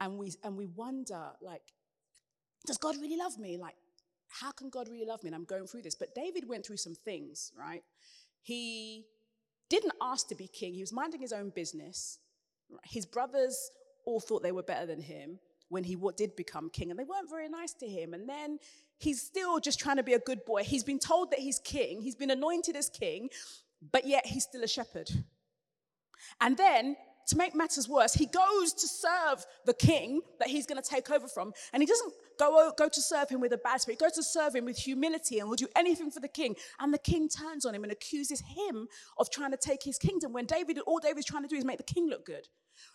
and, 0.00 0.18
we, 0.18 0.32
and 0.42 0.56
we 0.56 0.66
wonder, 0.66 1.30
like, 1.40 1.62
does 2.66 2.78
God 2.78 2.96
really 3.00 3.16
love 3.16 3.38
me? 3.38 3.56
Like, 3.56 3.76
how 4.28 4.50
can 4.50 4.70
God 4.70 4.88
really 4.88 5.06
love 5.06 5.22
me? 5.22 5.28
And 5.28 5.34
I'm 5.34 5.44
going 5.44 5.66
through 5.66 5.82
this. 5.82 5.94
But 5.94 6.14
David 6.14 6.48
went 6.48 6.66
through 6.66 6.78
some 6.78 6.94
things, 6.94 7.52
right? 7.58 7.82
He 8.42 9.04
didn't 9.68 9.92
ask 10.00 10.28
to 10.28 10.34
be 10.34 10.48
king, 10.48 10.74
he 10.74 10.80
was 10.80 10.92
minding 10.92 11.20
his 11.20 11.32
own 11.32 11.50
business. 11.50 12.18
His 12.84 13.06
brothers 13.06 13.70
all 14.04 14.20
thought 14.20 14.42
they 14.42 14.52
were 14.52 14.62
better 14.62 14.86
than 14.86 15.00
him 15.00 15.38
when 15.68 15.84
he 15.84 15.96
did 16.16 16.36
become 16.36 16.68
king, 16.70 16.90
and 16.90 16.98
they 16.98 17.04
weren't 17.04 17.30
very 17.30 17.48
nice 17.48 17.72
to 17.74 17.86
him. 17.86 18.12
And 18.12 18.28
then 18.28 18.58
he's 18.98 19.22
still 19.22 19.58
just 19.58 19.78
trying 19.78 19.96
to 19.96 20.02
be 20.02 20.12
a 20.12 20.18
good 20.18 20.44
boy. 20.44 20.62
He's 20.62 20.84
been 20.84 20.98
told 20.98 21.30
that 21.30 21.38
he's 21.38 21.58
king, 21.58 22.02
he's 22.02 22.14
been 22.14 22.30
anointed 22.30 22.76
as 22.76 22.88
king, 22.88 23.30
but 23.90 24.06
yet 24.06 24.26
he's 24.26 24.44
still 24.44 24.62
a 24.62 24.68
shepherd. 24.68 25.10
And 26.40 26.56
then 26.56 26.96
to 27.28 27.36
make 27.36 27.54
matters 27.54 27.88
worse, 27.88 28.14
he 28.14 28.26
goes 28.26 28.72
to 28.74 28.88
serve 28.88 29.44
the 29.64 29.74
king 29.74 30.20
that 30.38 30.48
he's 30.48 30.66
going 30.66 30.80
to 30.80 30.88
take 30.88 31.10
over 31.10 31.28
from. 31.28 31.52
And 31.72 31.82
he 31.82 31.86
doesn't 31.86 32.12
go, 32.38 32.72
go 32.76 32.88
to 32.88 33.00
serve 33.00 33.28
him 33.28 33.40
with 33.40 33.52
a 33.52 33.58
bad 33.58 33.80
spirit. 33.80 33.98
He 34.00 34.04
goes 34.04 34.16
to 34.16 34.22
serve 34.22 34.54
him 34.54 34.64
with 34.64 34.78
humility 34.78 35.38
and 35.38 35.48
will 35.48 35.56
do 35.56 35.68
anything 35.76 36.10
for 36.10 36.20
the 36.20 36.28
king. 36.28 36.56
And 36.80 36.92
the 36.92 36.98
king 36.98 37.28
turns 37.28 37.64
on 37.64 37.74
him 37.74 37.82
and 37.82 37.92
accuses 37.92 38.40
him 38.40 38.88
of 39.18 39.30
trying 39.30 39.52
to 39.52 39.56
take 39.56 39.82
his 39.82 39.98
kingdom 39.98 40.32
when 40.32 40.46
David, 40.46 40.78
all 40.86 40.98
David's 40.98 41.26
trying 41.26 41.42
to 41.42 41.48
do 41.48 41.56
is 41.56 41.64
make 41.64 41.78
the 41.78 41.84
king 41.84 42.08
look 42.08 42.26
good. 42.26 42.48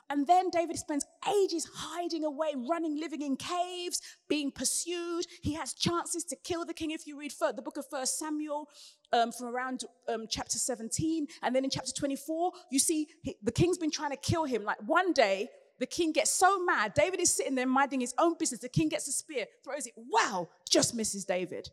And 0.10 0.26
then 0.26 0.50
David 0.50 0.78
spends 0.78 1.06
ages 1.28 1.70
hiding 1.74 2.24
away, 2.24 2.54
running, 2.56 3.00
living 3.00 3.22
in 3.22 3.36
caves, 3.36 4.02
being 4.30 4.52
pursued. 4.52 5.26
He 5.42 5.54
has 5.54 5.74
chances 5.74 6.24
to 6.26 6.36
kill 6.44 6.66
the 6.66 6.74
king. 6.74 6.92
If 6.92 7.06
you 7.06 7.20
read 7.20 7.32
the 7.56 7.62
book 7.62 7.78
of 7.78 7.86
First 7.90 8.18
Samuel 8.18 8.70
um, 9.14 9.32
from 9.32 9.48
around 9.48 9.84
um, 10.08 10.26
chapter 10.30 10.58
17, 10.58 11.28
and 11.44 11.56
then 11.56 11.64
in 11.64 11.70
chapter 11.70 11.92
24, 11.92 12.52
you 12.72 12.80
see 12.80 13.08
he, 13.22 13.36
the 13.42 13.52
king's 13.52 13.78
been 13.78 13.92
trying 13.92 14.12
to 14.12 14.18
kill 14.18 14.46
him. 14.46 14.64
Like 14.64 14.78
one 14.86 15.14
day, 15.14 15.50
the 15.80 15.86
king 15.86 16.12
gets 16.12 16.32
so 16.32 16.64
mad. 16.64 16.94
David 16.94 17.20
is 17.20 17.32
sitting 17.32 17.56
there 17.56 17.68
minding 17.68 18.02
his 18.02 18.14
own 18.18 18.36
business. 18.38 18.62
The 18.62 18.70
king 18.70 18.90
gets 18.90 19.08
a 19.08 19.12
spear, 19.12 19.46
throws 19.64 19.86
it. 19.86 19.94
Wow, 19.96 20.50
just 20.70 20.96
misses 20.96 21.26
David. 21.26 21.70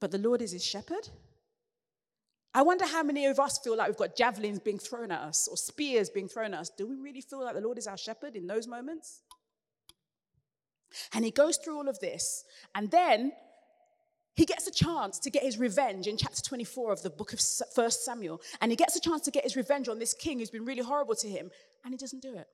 But 0.00 0.12
the 0.12 0.18
Lord 0.18 0.42
is 0.42 0.52
his 0.52 0.64
shepherd. 0.64 1.08
I 2.54 2.62
wonder 2.62 2.86
how 2.86 3.02
many 3.02 3.26
of 3.26 3.38
us 3.38 3.58
feel 3.58 3.76
like 3.76 3.88
we've 3.88 3.96
got 3.96 4.16
javelins 4.16 4.58
being 4.58 4.78
thrown 4.78 5.10
at 5.10 5.20
us 5.20 5.48
or 5.48 5.56
spears 5.56 6.08
being 6.08 6.28
thrown 6.28 6.54
at 6.54 6.60
us. 6.60 6.70
Do 6.70 6.86
we 6.86 6.96
really 6.96 7.20
feel 7.20 7.44
like 7.44 7.54
the 7.54 7.60
Lord 7.60 7.78
is 7.78 7.86
our 7.86 7.98
shepherd 7.98 8.36
in 8.36 8.46
those 8.46 8.66
moments? 8.66 9.22
And 11.12 11.24
he 11.24 11.30
goes 11.30 11.58
through 11.58 11.76
all 11.76 11.88
of 11.88 12.00
this, 12.00 12.44
and 12.74 12.90
then 12.90 13.32
he 14.38 14.46
gets 14.46 14.68
a 14.68 14.70
chance 14.70 15.18
to 15.18 15.30
get 15.30 15.42
his 15.42 15.58
revenge 15.58 16.06
in 16.06 16.16
chapter 16.16 16.40
24 16.40 16.92
of 16.92 17.02
the 17.02 17.10
book 17.10 17.32
of 17.32 17.40
1 17.74 17.90
Samuel. 17.90 18.40
And 18.60 18.70
he 18.70 18.76
gets 18.76 18.94
a 18.94 19.00
chance 19.00 19.22
to 19.22 19.32
get 19.32 19.42
his 19.42 19.56
revenge 19.56 19.88
on 19.88 19.98
this 19.98 20.14
king 20.14 20.38
who's 20.38 20.48
been 20.48 20.64
really 20.64 20.84
horrible 20.84 21.16
to 21.16 21.28
him, 21.28 21.50
and 21.84 21.92
he 21.92 21.98
doesn't 21.98 22.22
do 22.22 22.36
it. 22.36 22.46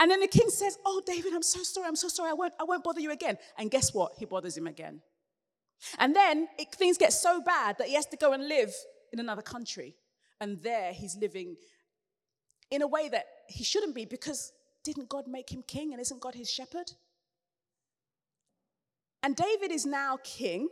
And 0.00 0.10
then 0.10 0.20
the 0.20 0.26
king 0.26 0.48
says, 0.48 0.78
Oh, 0.86 1.02
David, 1.04 1.34
I'm 1.34 1.42
so 1.42 1.62
sorry, 1.62 1.86
I'm 1.86 1.96
so 1.96 2.08
sorry, 2.08 2.30
I 2.30 2.32
won't, 2.32 2.54
I 2.58 2.64
won't 2.64 2.82
bother 2.82 3.00
you 3.00 3.10
again. 3.10 3.36
And 3.58 3.70
guess 3.70 3.92
what? 3.92 4.12
He 4.16 4.24
bothers 4.24 4.56
him 4.56 4.66
again. 4.66 5.02
And 5.98 6.16
then 6.16 6.48
it, 6.58 6.74
things 6.74 6.96
get 6.96 7.12
so 7.12 7.42
bad 7.42 7.76
that 7.76 7.88
he 7.88 7.94
has 7.94 8.06
to 8.06 8.16
go 8.16 8.32
and 8.32 8.48
live 8.48 8.74
in 9.12 9.20
another 9.20 9.42
country. 9.42 9.96
And 10.40 10.58
there 10.62 10.94
he's 10.94 11.14
living 11.14 11.56
in 12.70 12.80
a 12.80 12.86
way 12.86 13.10
that 13.10 13.26
he 13.48 13.64
shouldn't 13.64 13.94
be 13.94 14.06
because 14.06 14.50
didn't 14.82 15.10
God 15.10 15.26
make 15.28 15.52
him 15.52 15.62
king 15.66 15.92
and 15.92 16.00
isn't 16.00 16.22
God 16.22 16.34
his 16.34 16.50
shepherd? 16.50 16.90
And 19.22 19.36
David 19.36 19.72
is 19.72 19.84
now 19.84 20.18
king, 20.24 20.68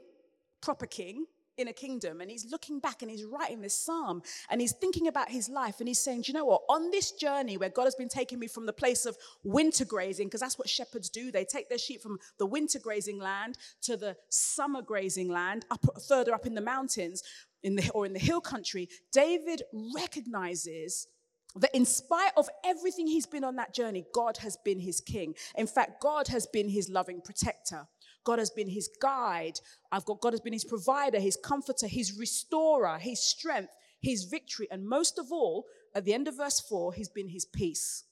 proper 0.60 0.86
king, 0.86 1.26
in 1.58 1.68
a 1.68 1.72
kingdom 1.72 2.20
and 2.20 2.30
he's 2.30 2.50
looking 2.50 2.78
back 2.78 3.02
and 3.02 3.10
he's 3.10 3.24
writing 3.24 3.60
this 3.60 3.74
psalm 3.74 4.22
and 4.50 4.60
he's 4.60 4.72
thinking 4.72 5.08
about 5.08 5.30
his 5.30 5.48
life 5.48 5.76
and 5.78 5.88
he's 5.88 5.98
saying, 5.98 6.22
Do 6.22 6.32
you 6.32 6.34
know 6.34 6.44
what? 6.44 6.62
On 6.68 6.90
this 6.90 7.12
journey 7.12 7.56
where 7.56 7.70
God 7.70 7.84
has 7.84 7.94
been 7.94 8.08
taking 8.08 8.38
me 8.38 8.46
from 8.46 8.66
the 8.66 8.72
place 8.72 9.06
of 9.06 9.16
winter 9.42 9.84
grazing, 9.84 10.28
because 10.28 10.40
that's 10.40 10.58
what 10.58 10.68
shepherds 10.68 11.08
do, 11.08 11.30
they 11.30 11.44
take 11.44 11.68
their 11.68 11.78
sheep 11.78 12.02
from 12.02 12.18
the 12.38 12.46
winter 12.46 12.78
grazing 12.78 13.18
land 13.18 13.58
to 13.82 13.96
the 13.96 14.16
summer 14.28 14.82
grazing 14.82 15.28
land, 15.28 15.64
up 15.70 15.84
further 16.06 16.34
up 16.34 16.46
in 16.46 16.54
the 16.54 16.60
mountains 16.60 17.22
in 17.62 17.76
the, 17.76 17.90
or 17.94 18.06
in 18.06 18.12
the 18.12 18.18
hill 18.18 18.40
country, 18.40 18.88
David 19.12 19.62
recognizes 19.94 21.08
that 21.56 21.74
in 21.74 21.86
spite 21.86 22.32
of 22.36 22.48
everything 22.64 23.06
he's 23.06 23.26
been 23.26 23.44
on 23.44 23.56
that 23.56 23.74
journey, 23.74 24.04
God 24.12 24.36
has 24.38 24.58
been 24.64 24.78
his 24.78 25.00
king. 25.00 25.34
In 25.56 25.66
fact, 25.66 26.02
God 26.02 26.28
has 26.28 26.46
been 26.46 26.68
his 26.68 26.90
loving 26.90 27.22
protector. 27.22 27.86
God 28.26 28.38
has 28.40 28.50
been 28.50 28.68
his 28.68 28.90
guide. 29.00 29.60
I've 29.90 30.04
got 30.04 30.20
God 30.20 30.32
has 30.32 30.40
been 30.40 30.52
his 30.52 30.64
provider, 30.64 31.18
his 31.18 31.38
comforter, 31.42 31.86
his 31.86 32.18
restorer, 32.18 32.98
his 32.98 33.22
strength, 33.22 33.70
his 34.00 34.24
victory. 34.24 34.66
And 34.70 34.86
most 34.86 35.18
of 35.18 35.32
all, 35.32 35.64
at 35.94 36.04
the 36.04 36.12
end 36.12 36.28
of 36.28 36.36
verse 36.36 36.60
4, 36.60 36.92
he's 36.92 37.08
been 37.08 37.28
his 37.28 37.46
peace. 37.46 38.04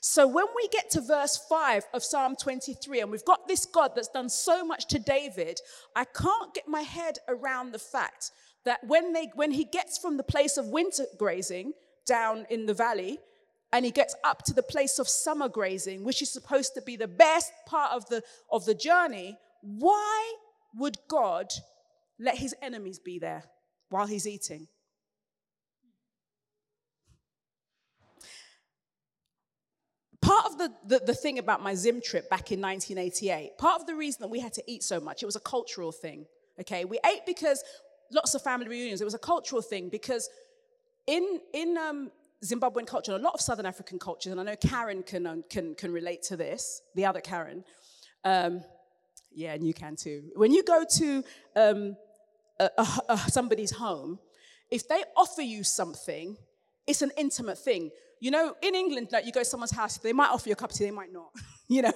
So 0.00 0.26
when 0.26 0.46
we 0.54 0.68
get 0.68 0.90
to 0.90 1.00
verse 1.00 1.38
5 1.48 1.84
of 1.94 2.04
Psalm 2.04 2.36
23, 2.40 3.00
and 3.00 3.10
we've 3.10 3.24
got 3.24 3.48
this 3.48 3.66
God 3.66 3.92
that's 3.94 4.08
done 4.08 4.28
so 4.28 4.64
much 4.64 4.86
to 4.88 4.98
David, 4.98 5.60
I 5.96 6.04
can't 6.04 6.54
get 6.54 6.68
my 6.68 6.82
head 6.82 7.18
around 7.28 7.72
the 7.72 7.78
fact 7.78 8.30
that 8.64 8.80
when, 8.86 9.12
they, 9.12 9.30
when 9.34 9.50
he 9.50 9.64
gets 9.64 9.98
from 9.98 10.16
the 10.16 10.22
place 10.22 10.56
of 10.56 10.68
winter 10.68 11.06
grazing 11.18 11.72
down 12.06 12.46
in 12.50 12.66
the 12.66 12.74
valley, 12.74 13.18
and 13.72 13.84
he 13.84 13.90
gets 13.90 14.14
up 14.24 14.42
to 14.44 14.54
the 14.54 14.62
place 14.62 14.98
of 14.98 15.08
summer 15.08 15.48
grazing, 15.48 16.04
which 16.04 16.22
is 16.22 16.30
supposed 16.30 16.74
to 16.74 16.82
be 16.82 16.96
the 16.96 17.08
best 17.08 17.52
part 17.66 17.92
of 17.92 18.08
the, 18.08 18.22
of 18.50 18.64
the 18.64 18.74
journey, 18.74 19.36
why 19.60 20.34
would 20.76 20.96
God 21.08 21.52
let 22.18 22.38
his 22.38 22.54
enemies 22.62 22.98
be 22.98 23.18
there 23.18 23.44
while 23.90 24.06
he's 24.06 24.26
eating? 24.26 24.68
Part 30.22 30.46
of 30.46 30.58
the, 30.58 30.72
the, 30.86 30.98
the, 31.06 31.14
thing 31.14 31.38
about 31.38 31.62
my 31.62 31.74
Zim 31.74 32.00
trip 32.02 32.28
back 32.28 32.52
in 32.52 32.60
1988, 32.60 33.56
part 33.56 33.80
of 33.80 33.86
the 33.86 33.94
reason 33.94 34.20
that 34.22 34.28
we 34.28 34.40
had 34.40 34.52
to 34.54 34.62
eat 34.66 34.82
so 34.82 35.00
much, 35.00 35.22
it 35.22 35.26
was 35.26 35.36
a 35.36 35.40
cultural 35.40 35.92
thing. 35.92 36.26
Okay, 36.60 36.84
we 36.84 36.98
ate 37.06 37.24
because 37.24 37.62
lots 38.12 38.34
of 38.34 38.42
family 38.42 38.68
reunions. 38.68 39.00
It 39.00 39.04
was 39.04 39.14
a 39.14 39.18
cultural 39.18 39.62
thing 39.62 39.88
because 39.88 40.28
in, 41.06 41.40
in 41.54 41.78
um, 41.78 42.10
Zimbabwean 42.44 42.86
culture, 42.86 43.12
and 43.12 43.20
a 43.20 43.24
lot 43.24 43.34
of 43.34 43.40
Southern 43.40 43.66
African 43.66 43.98
cultures, 43.98 44.32
and 44.32 44.40
I 44.40 44.44
know 44.44 44.56
Karen 44.56 45.02
can, 45.02 45.26
um, 45.26 45.44
can, 45.50 45.74
can 45.74 45.92
relate 45.92 46.22
to 46.24 46.36
this, 46.36 46.82
the 46.94 47.04
other 47.04 47.20
Karen. 47.20 47.64
Um, 48.24 48.62
yeah, 49.34 49.54
and 49.54 49.66
you 49.66 49.74
can 49.74 49.96
too. 49.96 50.30
When 50.36 50.52
you 50.52 50.62
go 50.62 50.84
to 50.96 51.24
um, 51.56 51.96
a, 52.60 52.70
a, 52.78 53.02
a, 53.08 53.18
somebody's 53.18 53.72
home, 53.72 54.18
if 54.70 54.88
they 54.88 55.02
offer 55.16 55.42
you 55.42 55.64
something, 55.64 56.36
it's 56.86 57.02
an 57.02 57.12
intimate 57.16 57.58
thing. 57.58 57.90
You 58.20 58.30
know, 58.30 58.54
in 58.62 58.74
England, 58.74 59.08
like 59.12 59.26
you 59.26 59.32
go 59.32 59.40
to 59.40 59.44
someone's 59.44 59.70
house, 59.72 59.98
they 59.98 60.12
might 60.12 60.30
offer 60.30 60.48
you 60.48 60.54
a 60.54 60.56
cup 60.56 60.70
of 60.70 60.76
tea, 60.76 60.84
they 60.84 60.90
might 60.90 61.12
not. 61.12 61.30
you 61.68 61.82
know, 61.82 61.92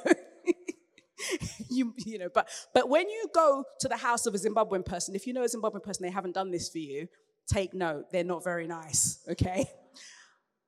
you, 1.70 1.94
you 2.04 2.18
know. 2.18 2.28
But 2.32 2.48
but 2.74 2.88
when 2.88 3.08
you 3.08 3.26
go 3.34 3.64
to 3.80 3.88
the 3.88 3.96
house 3.96 4.26
of 4.26 4.34
a 4.34 4.38
Zimbabwean 4.38 4.84
person, 4.84 5.14
if 5.14 5.26
you 5.26 5.32
know 5.32 5.42
a 5.42 5.48
Zimbabwean 5.48 5.82
person, 5.82 6.04
they 6.04 6.10
haven't 6.10 6.34
done 6.34 6.50
this 6.50 6.68
for 6.68 6.78
you. 6.78 7.08
Take 7.46 7.74
note, 7.74 8.12
they're 8.12 8.24
not 8.24 8.44
very 8.44 8.66
nice. 8.66 9.18
Okay, 9.28 9.66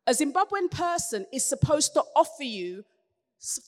a 0.06 0.12
Zimbabwean 0.12 0.70
person 0.70 1.26
is 1.32 1.44
supposed 1.44 1.94
to 1.94 2.02
offer 2.14 2.42
you 2.42 2.84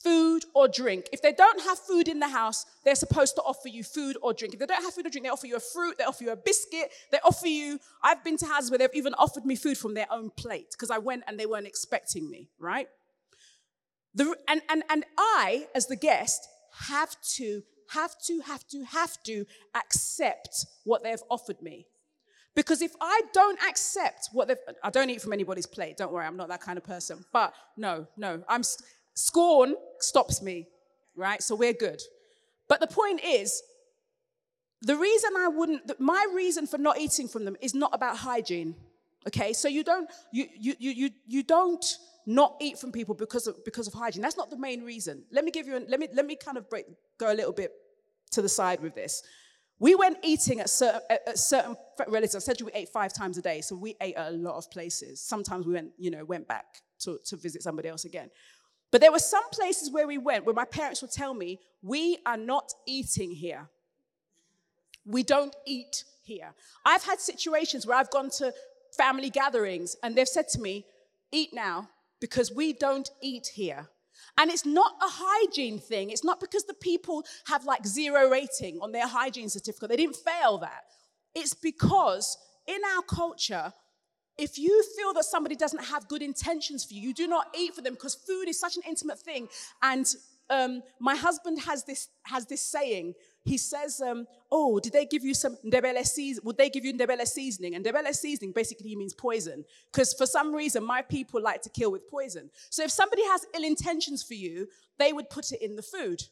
food 0.03 0.43
or 0.55 0.67
drink. 0.67 1.07
If 1.11 1.21
they 1.21 1.31
don't 1.31 1.61
have 1.61 1.77
food 1.77 2.07
in 2.07 2.19
the 2.19 2.27
house, 2.27 2.65
they're 2.83 2.95
supposed 2.95 3.35
to 3.35 3.41
offer 3.43 3.67
you 3.67 3.83
food 3.83 4.17
or 4.21 4.33
drink. 4.33 4.53
If 4.53 4.59
they 4.59 4.65
don't 4.65 4.83
have 4.83 4.93
food 4.93 5.05
or 5.05 5.09
drink, 5.09 5.25
they 5.25 5.29
offer 5.29 5.47
you 5.47 5.55
a 5.55 5.59
fruit, 5.59 5.97
they 5.97 6.03
offer 6.03 6.23
you 6.23 6.31
a 6.31 6.35
biscuit, 6.35 6.91
they 7.11 7.19
offer 7.23 7.47
you. 7.47 7.79
I've 8.03 8.23
been 8.23 8.37
to 8.37 8.45
houses 8.45 8.71
where 8.71 8.79
they've 8.79 8.89
even 8.93 9.13
offered 9.15 9.45
me 9.45 9.55
food 9.55 9.77
from 9.77 9.93
their 9.93 10.07
own 10.11 10.31
plate 10.31 10.71
because 10.71 10.89
I 10.89 10.97
went 10.97 11.23
and 11.27 11.39
they 11.39 11.45
weren't 11.45 11.67
expecting 11.67 12.29
me, 12.29 12.49
right? 12.59 12.87
The, 14.15 14.35
and, 14.47 14.61
and, 14.69 14.83
and 14.89 15.05
I, 15.17 15.67
as 15.75 15.85
the 15.87 15.95
guest, 15.95 16.47
have 16.87 17.15
to, 17.35 17.61
have 17.91 18.15
to, 18.25 18.41
have 18.41 18.67
to, 18.69 18.83
have 18.83 19.21
to 19.23 19.45
accept 19.75 20.65
what 20.85 21.03
they've 21.03 21.21
offered 21.29 21.61
me. 21.61 21.85
Because 22.57 22.81
if 22.81 22.95
I 22.99 23.21
don't 23.33 23.59
accept 23.69 24.29
what 24.33 24.47
they've, 24.47 24.57
I 24.81 24.89
don't 24.89 25.11
eat 25.11 25.21
from 25.21 25.31
anybody's 25.31 25.67
plate. 25.67 25.95
Don't 25.95 26.11
worry, 26.11 26.25
I'm 26.25 26.35
not 26.35 26.47
that 26.47 26.59
kind 26.59 26.75
of 26.75 26.83
person. 26.83 27.23
But 27.31 27.53
no, 27.77 28.07
no, 28.17 28.41
I'm 28.49 28.63
scorn 29.13 29.75
stops 29.99 30.41
me, 30.41 30.67
right? 31.15 31.39
So 31.43 31.53
we're 31.53 31.73
good. 31.73 32.01
But 32.67 32.79
the 32.79 32.87
point 32.87 33.21
is, 33.23 33.61
the 34.81 34.95
reason 34.95 35.29
I 35.37 35.49
wouldn't, 35.49 35.99
my 35.99 36.25
reason 36.33 36.65
for 36.65 36.79
not 36.79 36.97
eating 36.97 37.27
from 37.27 37.45
them 37.45 37.57
is 37.61 37.75
not 37.75 37.91
about 37.93 38.17
hygiene. 38.17 38.73
Okay, 39.27 39.53
so 39.53 39.67
you 39.67 39.83
don't, 39.83 40.09
you 40.31 40.47
you 40.59 40.73
you 40.79 40.91
you, 40.91 41.09
you 41.27 41.43
don't 41.43 41.85
not 42.25 42.55
eat 42.59 42.79
from 42.79 42.91
people 42.91 43.13
because 43.13 43.45
of 43.45 43.63
because 43.65 43.85
of 43.85 43.93
hygiene. 43.93 44.23
That's 44.23 44.35
not 44.35 44.49
the 44.49 44.57
main 44.57 44.81
reason. 44.83 45.21
Let 45.31 45.45
me 45.45 45.51
give 45.51 45.67
you, 45.67 45.75
an, 45.75 45.85
let 45.89 45.99
me 45.99 46.07
let 46.11 46.25
me 46.25 46.35
kind 46.35 46.57
of 46.57 46.67
break, 46.71 46.85
go 47.19 47.31
a 47.31 47.35
little 47.35 47.53
bit 47.53 47.71
to 48.31 48.41
the 48.41 48.49
side 48.49 48.79
with 48.81 48.95
this. 48.95 49.21
We 49.79 49.93
went 49.93 50.17
eating 50.23 50.59
at 50.59 50.69
certain, 50.69 51.01
at 51.09 51.37
certain 51.37 51.75
relatives. 52.07 52.35
I 52.35 52.39
said 52.39 52.61
we 52.61 52.71
ate 52.73 52.89
five 52.89 53.13
times 53.13 53.37
a 53.37 53.41
day, 53.41 53.61
so 53.61 53.75
we 53.75 53.95
ate 54.01 54.15
at 54.15 54.29
a 54.29 54.35
lot 54.35 54.55
of 54.55 54.69
places. 54.71 55.21
Sometimes 55.21 55.67
we 55.67 55.73
went, 55.73 55.91
you 55.97 56.09
know, 56.09 56.25
went 56.25 56.47
back 56.47 56.65
to, 56.99 57.19
to 57.25 57.35
visit 57.35 57.61
somebody 57.61 57.87
else 57.87 58.05
again. 58.05 58.29
But 58.91 59.01
there 59.01 59.11
were 59.11 59.19
some 59.19 59.47
places 59.51 59.91
where 59.91 60.07
we 60.07 60.17
went 60.17 60.45
where 60.45 60.55
my 60.55 60.65
parents 60.65 61.01
would 61.01 61.11
tell 61.11 61.33
me, 61.33 61.59
We 61.83 62.17
are 62.25 62.37
not 62.37 62.71
eating 62.87 63.31
here. 63.31 63.69
We 65.05 65.23
don't 65.23 65.55
eat 65.65 66.05
here. 66.23 66.53
I've 66.85 67.03
had 67.03 67.19
situations 67.19 67.85
where 67.85 67.97
I've 67.97 68.11
gone 68.11 68.29
to 68.37 68.53
family 68.97 69.29
gatherings 69.29 69.95
and 70.01 70.15
they've 70.15 70.27
said 70.27 70.47
to 70.49 70.59
me, 70.59 70.85
Eat 71.31 71.49
now 71.53 71.89
because 72.19 72.51
we 72.51 72.73
don't 72.73 73.09
eat 73.21 73.47
here. 73.53 73.89
And 74.37 74.51
it's 74.51 74.65
not 74.65 74.93
a 75.01 75.07
hygiene 75.09 75.79
thing. 75.79 76.11
It's 76.11 76.23
not 76.23 76.39
because 76.39 76.65
the 76.65 76.75
people 76.75 77.25
have 77.47 77.65
like 77.65 77.85
zero 77.87 78.29
rating 78.29 78.79
on 78.81 78.91
their 78.91 79.07
hygiene 79.07 79.49
certificate. 79.49 79.89
They 79.89 79.97
didn't 79.97 80.17
fail 80.17 80.59
that. 80.59 80.83
It's 81.33 81.53
because 81.53 82.37
in 82.67 82.79
our 82.95 83.01
culture, 83.03 83.73
if 84.37 84.59
you 84.59 84.83
feel 84.95 85.13
that 85.13 85.25
somebody 85.25 85.55
doesn't 85.55 85.83
have 85.85 86.07
good 86.07 86.21
intentions 86.21 86.83
for 86.83 86.93
you, 86.93 87.01
you 87.01 87.13
do 87.13 87.27
not 87.27 87.47
eat 87.57 87.73
for 87.73 87.81
them 87.81 87.93
because 87.93 88.13
food 88.13 88.47
is 88.47 88.59
such 88.59 88.77
an 88.77 88.83
intimate 88.87 89.19
thing. 89.19 89.47
And 89.81 90.05
um, 90.49 90.83
my 90.99 91.15
husband 91.15 91.61
has 91.61 91.83
this 91.83 92.09
has 92.23 92.45
this 92.45 92.61
saying. 92.61 93.15
He 93.47 93.57
says, 93.57 94.01
um, 94.01 94.27
"Oh, 94.51 94.79
did 94.79 94.93
they 94.93 95.05
give 95.05 95.23
you 95.23 95.33
some 95.33 95.57
ndebele 95.65 96.05
seasoning? 96.05 96.45
Would 96.45 96.57
they 96.57 96.69
give 96.69 96.85
you 96.85 96.93
ndebele 96.93 97.25
seasoning?" 97.27 97.75
And 97.75 97.85
ndebele 97.85 98.13
seasoning 98.13 98.51
basically 98.51 98.95
means 98.95 99.13
poison, 99.13 99.65
because 99.91 100.13
for 100.13 100.25
some 100.25 100.53
reason 100.53 100.83
my 100.83 101.01
people 101.01 101.41
like 101.41 101.61
to 101.63 101.69
kill 101.69 101.91
with 101.91 102.09
poison. 102.09 102.49
So 102.69 102.83
if 102.83 102.91
somebody 102.91 103.23
has 103.23 103.45
ill 103.55 103.63
intentions 103.63 104.23
for 104.23 104.33
you, 104.35 104.67
they 104.99 105.13
would 105.13 105.29
put 105.29 105.51
it 105.51 105.61
in 105.61 105.75
the 105.75 105.81
food 105.83 106.23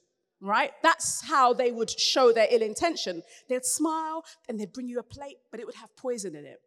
right? 0.42 0.74
That's 0.84 1.24
how 1.24 1.54
they 1.54 1.72
would 1.72 1.90
show 1.90 2.34
their 2.34 2.48
ill 2.52 2.62
intention. 2.62 3.24
They'd 3.48 3.66
smile 3.66 4.26
and 4.48 4.60
they'd 4.60 4.74
bring 4.74 4.90
you 4.90 5.00
a 5.00 5.04
plate, 5.04 5.38
but 5.50 5.62
it 5.62 5.66
would 5.66 5.76
have 5.76 5.96
poison 5.96 6.36
in 6.36 6.46
it 6.46 6.60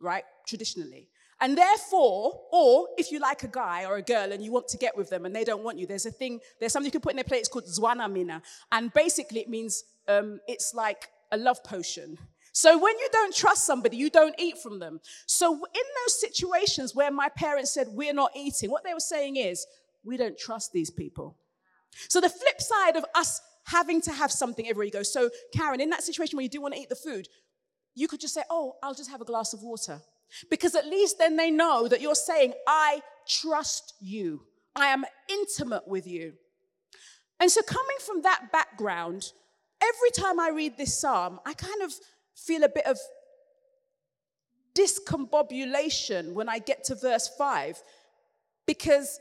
right? 0.00 0.24
Traditionally. 0.46 1.08
And 1.40 1.56
therefore, 1.56 2.40
or 2.50 2.88
if 2.98 3.12
you 3.12 3.20
like 3.20 3.44
a 3.44 3.48
guy 3.48 3.84
or 3.84 3.96
a 3.96 4.02
girl 4.02 4.32
and 4.32 4.42
you 4.42 4.50
want 4.50 4.66
to 4.68 4.76
get 4.76 4.96
with 4.96 5.08
them 5.08 5.24
and 5.24 5.34
they 5.34 5.44
don't 5.44 5.62
want 5.62 5.78
you, 5.78 5.86
there's 5.86 6.06
a 6.06 6.10
thing, 6.10 6.40
there's 6.58 6.72
something 6.72 6.86
you 6.86 6.92
can 6.92 7.00
put 7.00 7.12
in 7.12 7.16
their 7.16 7.24
plate, 7.24 7.38
it's 7.38 7.48
called 7.48 7.66
Zwana 7.66 8.10
Mina. 8.10 8.42
And 8.72 8.92
basically 8.92 9.40
it 9.40 9.48
means 9.48 9.84
um, 10.08 10.40
it's 10.48 10.74
like 10.74 11.08
a 11.30 11.36
love 11.36 11.62
potion. 11.62 12.18
So 12.52 12.76
when 12.76 12.98
you 12.98 13.08
don't 13.12 13.34
trust 13.34 13.64
somebody, 13.64 13.96
you 13.96 14.10
don't 14.10 14.34
eat 14.36 14.58
from 14.58 14.80
them. 14.80 15.00
So 15.26 15.54
in 15.54 15.60
those 16.04 16.20
situations 16.20 16.92
where 16.92 17.10
my 17.12 17.28
parents 17.28 17.72
said, 17.72 17.86
we're 17.92 18.12
not 18.12 18.32
eating, 18.34 18.70
what 18.70 18.82
they 18.82 18.92
were 18.92 19.00
saying 19.00 19.36
is, 19.36 19.64
we 20.04 20.16
don't 20.16 20.36
trust 20.36 20.72
these 20.72 20.90
people. 20.90 21.36
So 22.08 22.20
the 22.20 22.28
flip 22.28 22.60
side 22.60 22.96
of 22.96 23.04
us 23.14 23.40
having 23.64 24.00
to 24.02 24.12
have 24.12 24.32
something 24.32 24.66
everywhere 24.66 24.86
you 24.86 24.90
go. 24.90 25.02
So 25.02 25.30
Karen, 25.52 25.80
in 25.80 25.90
that 25.90 26.02
situation 26.02 26.36
where 26.36 26.42
you 26.42 26.48
do 26.48 26.60
want 26.60 26.74
to 26.74 26.80
eat 26.80 26.88
the 26.88 26.96
food, 26.96 27.28
you 27.94 28.08
could 28.08 28.20
just 28.20 28.34
say, 28.34 28.42
Oh, 28.50 28.76
I'll 28.82 28.94
just 28.94 29.10
have 29.10 29.20
a 29.20 29.24
glass 29.24 29.52
of 29.52 29.62
water. 29.62 30.00
Because 30.50 30.74
at 30.74 30.86
least 30.86 31.18
then 31.18 31.36
they 31.36 31.50
know 31.50 31.88
that 31.88 32.00
you're 32.00 32.14
saying, 32.14 32.54
I 32.66 33.02
trust 33.26 33.94
you. 34.00 34.42
I 34.76 34.86
am 34.86 35.04
intimate 35.28 35.86
with 35.86 36.06
you. 36.06 36.34
And 37.40 37.50
so, 37.50 37.62
coming 37.62 37.96
from 38.04 38.22
that 38.22 38.52
background, 38.52 39.32
every 39.82 40.10
time 40.10 40.40
I 40.40 40.50
read 40.50 40.76
this 40.76 41.00
psalm, 41.00 41.40
I 41.46 41.54
kind 41.54 41.82
of 41.82 41.92
feel 42.34 42.64
a 42.64 42.68
bit 42.68 42.86
of 42.86 42.98
discombobulation 44.74 46.32
when 46.32 46.48
I 46.48 46.58
get 46.58 46.84
to 46.84 46.94
verse 46.94 47.28
5. 47.38 47.80
Because 48.66 49.20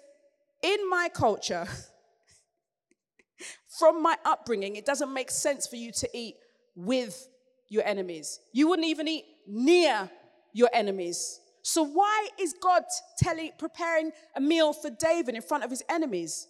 in 0.61 0.89
my 0.89 1.09
culture, 1.13 1.67
from 3.79 4.01
my 4.01 4.15
upbringing, 4.25 4.75
it 4.75 4.85
doesn't 4.85 5.13
make 5.13 5.31
sense 5.31 5.67
for 5.67 5.75
you 5.75 5.91
to 5.93 6.09
eat 6.13 6.35
with 6.75 7.27
your 7.69 7.83
enemies. 7.85 8.39
You 8.51 8.67
wouldn't 8.67 8.87
even 8.87 9.07
eat 9.07 9.25
near 9.47 10.09
your 10.53 10.69
enemies. 10.73 11.39
So 11.61 11.83
why 11.83 12.29
is 12.39 12.55
God 12.61 12.83
telling, 13.17 13.51
preparing 13.57 14.11
a 14.35 14.41
meal 14.41 14.73
for 14.73 14.89
David 14.89 15.35
in 15.35 15.41
front 15.41 15.63
of 15.63 15.69
his 15.69 15.83
enemies? 15.89 16.47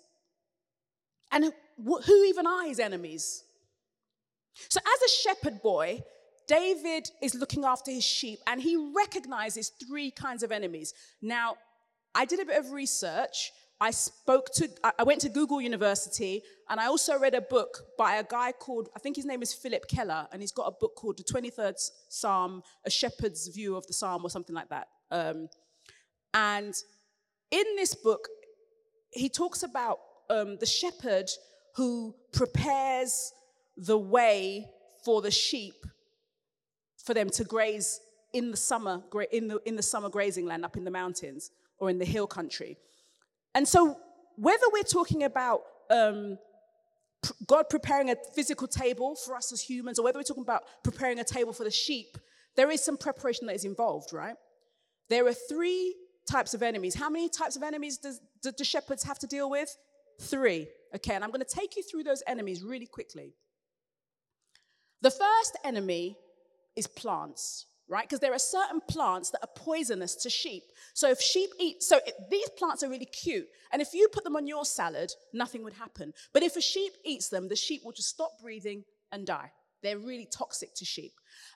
And 1.32 1.52
who 1.84 2.24
even 2.26 2.48
are 2.48 2.66
his 2.66 2.80
enemies? 2.80 3.44
So 4.70 4.80
as 4.80 5.02
a 5.02 5.16
shepherd 5.24 5.62
boy, 5.62 6.04
David 6.48 7.10
is 7.22 7.36
looking 7.36 7.66
after 7.66 7.92
his 7.92 8.04
sheep 8.04 8.40
and 8.48 8.62
he 8.62 8.92
recognizes 8.96 9.70
three 9.70 10.12
kinds 10.12 10.44
of 10.44 10.52
enemies. 10.52 10.94
Now, 11.22 11.58
I 12.16 12.26
did 12.26 12.40
a 12.40 12.46
bit 12.46 12.58
of 12.58 12.72
research 12.72 13.52
I 13.80 13.92
spoke 13.92 14.52
to, 14.56 14.70
I 14.98 15.04
went 15.04 15.22
to 15.22 15.30
Google 15.30 15.62
University 15.62 16.42
and 16.70 16.80
I 16.80 16.88
also 16.88 17.20
read 17.20 17.36
a 17.36 17.42
book 17.42 17.84
by 17.98 18.16
a 18.16 18.24
guy 18.24 18.52
called, 18.52 18.90
I 18.96 19.00
think 19.00 19.16
his 19.16 19.26
name 19.26 19.44
is 19.44 19.54
Phillip 19.54 19.88
Keller, 19.88 20.28
and 20.32 20.42
he's 20.42 20.52
got 20.52 20.64
a 20.64 20.72
book 20.72 20.96
called 20.96 21.18
The 21.18 21.24
23rd 21.24 21.76
Psalm, 22.10 22.64
A 22.86 22.90
Shepherd's 22.90 23.48
View 23.50 23.76
of 23.76 23.86
the 23.86 23.94
Psalm, 23.94 24.26
or 24.26 24.32
something 24.32 24.56
like 24.56 24.70
that. 24.70 24.88
Um, 25.12 25.48
and 26.34 26.74
in 27.52 27.66
this 27.76 27.94
book, 27.94 28.28
he 29.12 29.30
talks 29.30 29.62
about 29.62 30.00
um, 30.30 30.58
the 30.60 30.66
shepherd 30.66 31.30
who 31.76 32.16
prepares 32.34 33.32
the 33.78 33.98
way 33.98 34.68
for 35.06 35.22
the 35.22 35.32
sheep 35.32 35.86
for 37.06 37.14
them 37.14 37.30
to 37.30 37.44
graze 37.44 38.00
in 38.34 38.52
the 38.52 38.58
summer, 38.58 39.04
in 39.32 39.48
the, 39.48 39.60
in 39.66 39.76
the 39.76 39.84
summer 39.84 40.10
grazing 40.10 40.46
land 40.46 40.66
up 40.66 40.76
in 40.76 40.84
the 40.84 40.92
mountains 40.92 41.52
or 41.78 41.90
in 41.90 42.00
the 42.00 42.06
hill 42.06 42.28
country. 42.28 42.78
And 43.56 43.68
so, 43.68 43.98
whether 44.36 44.66
we're 44.72 44.84
talking 44.84 45.24
about 45.24 45.62
um, 45.90 46.38
God 47.48 47.70
preparing 47.70 48.10
a 48.10 48.16
physical 48.36 48.68
table 48.68 49.16
for 49.16 49.36
us 49.36 49.52
as 49.52 49.62
humans, 49.62 50.00
or 50.00 50.04
whether 50.04 50.20
we're 50.20 50.24
talking 50.24 50.44
about 50.44 50.64
preparing 50.84 51.20
a 51.20 51.24
table 51.24 51.54
for 51.54 51.64
the 51.64 51.72
sheep, 51.72 52.18
there 52.56 52.70
is 52.72 52.84
some 52.84 52.98
preparation 52.98 53.48
that 53.48 53.56
is 53.56 53.66
involved, 53.66 54.14
right? 54.14 54.36
There 55.10 55.26
are 55.28 55.34
three 55.34 55.96
types 56.30 56.54
of 56.54 56.62
enemies. 56.62 56.96
How 56.96 57.10
many 57.10 57.30
types 57.30 57.56
of 57.56 57.64
enemies 57.64 57.98
does, 57.98 58.20
do 58.44 58.52
the 58.56 58.66
shepherds 58.66 59.04
have 59.04 59.20
to 59.20 59.28
deal 59.28 59.50
with? 59.50 59.76
Three. 60.22 60.68
Okay, 60.96 61.16
and 61.16 61.24
I'm 61.24 61.32
going 61.32 61.44
to 61.44 61.56
take 61.56 61.76
you 61.76 61.84
through 61.84 62.04
those 62.04 62.24
enemies 62.28 62.64
really 62.64 62.86
quickly. 62.86 63.34
The 65.02 65.12
first 65.12 65.58
enemy 65.64 66.18
is 66.76 66.88
plants 66.88 67.66
right? 67.90 68.04
Because 68.04 68.20
there 68.20 68.34
are 68.34 68.40
certain 68.40 68.82
plants 68.88 69.32
that 69.32 69.42
are 69.44 69.50
poisonous 69.56 70.16
to 70.16 70.30
sheep. 70.30 70.64
So 70.94 71.10
if 71.10 71.22
sheep 71.22 71.50
eat, 71.60 71.84
so 71.84 72.00
it, 72.06 72.16
these 72.30 72.50
plants 72.58 72.84
are 72.84 72.90
really 72.90 73.06
cute. 73.06 73.48
And 73.72 73.82
if 73.82 73.94
you 73.94 74.08
put 74.10 74.24
them 74.24 74.36
on 74.36 74.48
your 74.48 74.66
salad, 74.66 75.12
nothing 75.34 75.64
would 75.64 75.74
happen. 75.74 76.14
But 76.34 76.44
if 76.44 76.56
a 76.56 76.62
sheep 76.62 76.94
eats 77.06 77.30
them, 77.30 77.48
the 77.48 77.56
sheep 77.56 77.82
will 77.86 77.94
just 77.94 78.10
stop 78.10 78.32
breathing 78.42 78.84
and 79.12 79.26
die. 79.26 79.52
They're 79.84 80.00
really 80.00 80.28
toxic 80.32 80.74
to 80.76 80.86
sheep. 80.86 81.14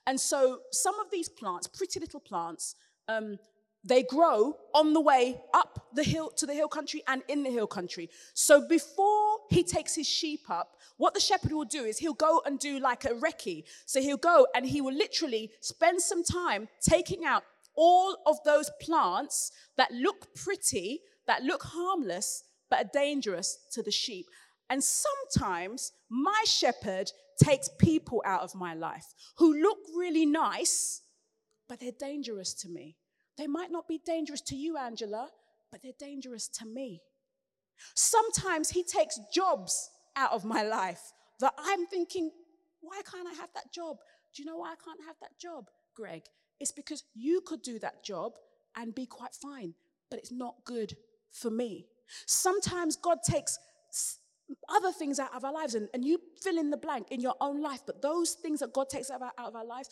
And 0.07 0.19
so 0.19 0.59
some 0.71 0.99
of 0.99 1.07
these 1.11 1.27
plants, 1.27 1.67
pretty 1.67 1.99
little 1.99 2.19
plants, 2.19 2.75
um, 3.07 3.37
they 3.83 4.03
grow 4.03 4.55
on 4.75 4.93
the 4.93 5.01
way 5.01 5.41
up 5.53 5.87
the 5.95 6.03
hill 6.03 6.29
to 6.37 6.45
the 6.45 6.53
hill 6.53 6.67
country 6.67 7.01
and 7.07 7.23
in 7.27 7.43
the 7.43 7.49
hill 7.49 7.67
country. 7.67 8.09
So 8.35 8.67
before 8.67 9.30
he 9.51 9.63
takes 9.63 9.95
his 9.95 10.07
sheep 10.07 10.49
up, 10.49 10.77
what 10.97 11.13
the 11.13 11.19
shepherd 11.19 11.51
will 11.51 11.65
do 11.65 11.83
is 11.83 11.97
he'll 11.97 12.13
go 12.13 12.41
and 12.45 12.57
do 12.57 12.79
like 12.79 13.03
a 13.03 13.09
recce. 13.09 13.63
So 13.85 14.01
he'll 14.01 14.15
go 14.15 14.47
and 14.55 14.65
he 14.65 14.79
will 14.79 14.93
literally 14.93 15.51
spend 15.59 16.01
some 16.01 16.23
time 16.23 16.69
taking 16.81 17.25
out 17.25 17.43
all 17.75 18.17
of 18.25 18.37
those 18.45 18.71
plants 18.81 19.51
that 19.75 19.91
look 19.91 20.33
pretty, 20.35 21.01
that 21.27 21.43
look 21.43 21.63
harmless, 21.63 22.43
but 22.69 22.85
are 22.85 22.89
dangerous 22.93 23.57
to 23.73 23.83
the 23.83 23.91
sheep. 23.91 24.25
And 24.69 24.81
sometimes 24.81 25.91
my 26.09 26.43
shepherd 26.45 27.11
takes 27.43 27.69
people 27.77 28.23
out 28.25 28.41
of 28.43 28.55
my 28.55 28.73
life 28.73 29.13
who 29.35 29.61
look 29.61 29.79
really 29.97 30.25
nice, 30.25 31.01
but 31.67 31.81
they're 31.81 31.91
dangerous 31.99 32.53
to 32.53 32.69
me. 32.69 32.95
They 33.37 33.47
might 33.47 33.71
not 33.71 33.87
be 33.87 33.99
dangerous 34.05 34.41
to 34.43 34.55
you, 34.55 34.77
Angela, 34.77 35.29
but 35.71 35.81
they're 35.81 35.91
dangerous 35.99 36.47
to 36.59 36.65
me. 36.65 37.01
Sometimes 37.95 38.69
he 38.69 38.83
takes 38.83 39.19
jobs 39.33 39.89
out 40.15 40.31
of 40.31 40.45
my 40.45 40.63
life 40.63 41.13
that 41.39 41.53
I'm 41.57 41.85
thinking, 41.87 42.31
why 42.81 43.01
can't 43.09 43.27
I 43.27 43.33
have 43.33 43.49
that 43.55 43.71
job? 43.73 43.97
Do 44.35 44.43
you 44.43 44.49
know 44.49 44.57
why 44.57 44.71
I 44.71 44.75
can't 44.83 44.99
have 45.07 45.15
that 45.21 45.37
job, 45.39 45.69
Greg? 45.95 46.23
It's 46.59 46.71
because 46.71 47.03
you 47.13 47.41
could 47.41 47.61
do 47.61 47.79
that 47.79 48.03
job 48.03 48.33
and 48.75 48.93
be 48.93 49.05
quite 49.05 49.33
fine, 49.33 49.73
but 50.09 50.19
it's 50.19 50.31
not 50.31 50.55
good 50.65 50.95
for 51.31 51.49
me. 51.49 51.87
Sometimes 52.25 52.95
God 52.95 53.19
takes 53.23 53.57
other 54.69 54.91
things 54.91 55.19
out 55.19 55.33
of 55.35 55.43
our 55.43 55.53
lives 55.53 55.75
and, 55.75 55.87
and 55.93 56.03
you 56.03 56.19
fill 56.41 56.57
in 56.57 56.69
the 56.69 56.77
blank 56.77 57.07
in 57.11 57.21
your 57.21 57.35
own 57.41 57.61
life, 57.61 57.81
but 57.85 58.01
those 58.01 58.33
things 58.33 58.59
that 58.59 58.73
God 58.73 58.89
takes 58.89 59.09
out 59.09 59.17
of, 59.17 59.23
our, 59.23 59.31
out 59.37 59.47
of 59.47 59.55
our 59.55 59.65
lives, 59.65 59.89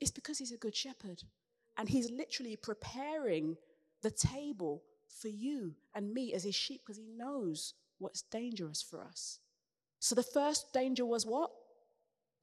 it's 0.00 0.10
because 0.10 0.38
He's 0.38 0.52
a 0.52 0.56
good 0.56 0.76
shepherd. 0.76 1.22
And 1.76 1.88
He's 1.88 2.10
literally 2.10 2.56
preparing 2.56 3.56
the 4.02 4.10
table 4.10 4.82
for 5.20 5.28
you 5.28 5.74
and 5.94 6.12
me 6.12 6.32
as 6.34 6.44
His 6.44 6.54
sheep 6.54 6.82
because 6.84 6.98
He 6.98 7.08
knows 7.16 7.74
what's 7.98 8.22
dangerous 8.22 8.82
for 8.82 9.02
us. 9.02 9.38
So 9.98 10.14
the 10.14 10.22
first 10.22 10.72
danger 10.72 11.04
was 11.04 11.26
what? 11.26 11.50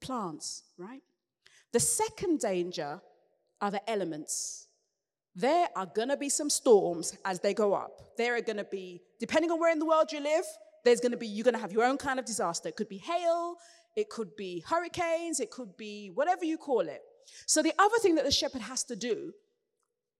Plants, 0.00 0.62
right? 0.76 1.02
The 1.72 1.80
second 1.80 2.40
danger 2.40 3.00
are 3.60 3.70
the 3.70 3.90
elements. 3.90 4.68
There 5.34 5.68
are 5.76 5.86
going 5.86 6.08
to 6.08 6.16
be 6.16 6.28
some 6.28 6.50
storms 6.50 7.16
as 7.24 7.40
they 7.40 7.54
go 7.54 7.74
up. 7.74 8.16
There 8.16 8.36
are 8.36 8.40
going 8.40 8.56
to 8.56 8.64
be, 8.64 9.02
depending 9.20 9.50
on 9.50 9.60
where 9.60 9.72
in 9.72 9.78
the 9.78 9.86
world 9.86 10.10
you 10.10 10.20
live, 10.20 10.44
there's 10.84 11.00
going 11.00 11.12
to 11.12 11.18
be, 11.18 11.26
you're 11.26 11.44
going 11.44 11.54
to 11.54 11.60
have 11.60 11.72
your 11.72 11.84
own 11.84 11.98
kind 11.98 12.18
of 12.18 12.24
disaster. 12.24 12.68
It 12.68 12.76
could 12.76 12.88
be 12.88 12.98
hail, 12.98 13.56
it 13.96 14.08
could 14.08 14.36
be 14.36 14.64
hurricanes, 14.66 15.40
it 15.40 15.50
could 15.50 15.76
be 15.76 16.10
whatever 16.14 16.44
you 16.44 16.56
call 16.56 16.80
it. 16.80 17.02
So 17.46 17.62
the 17.62 17.74
other 17.78 17.98
thing 17.98 18.14
that 18.14 18.24
the 18.24 18.30
shepherd 18.30 18.62
has 18.62 18.84
to 18.84 18.96
do 18.96 19.32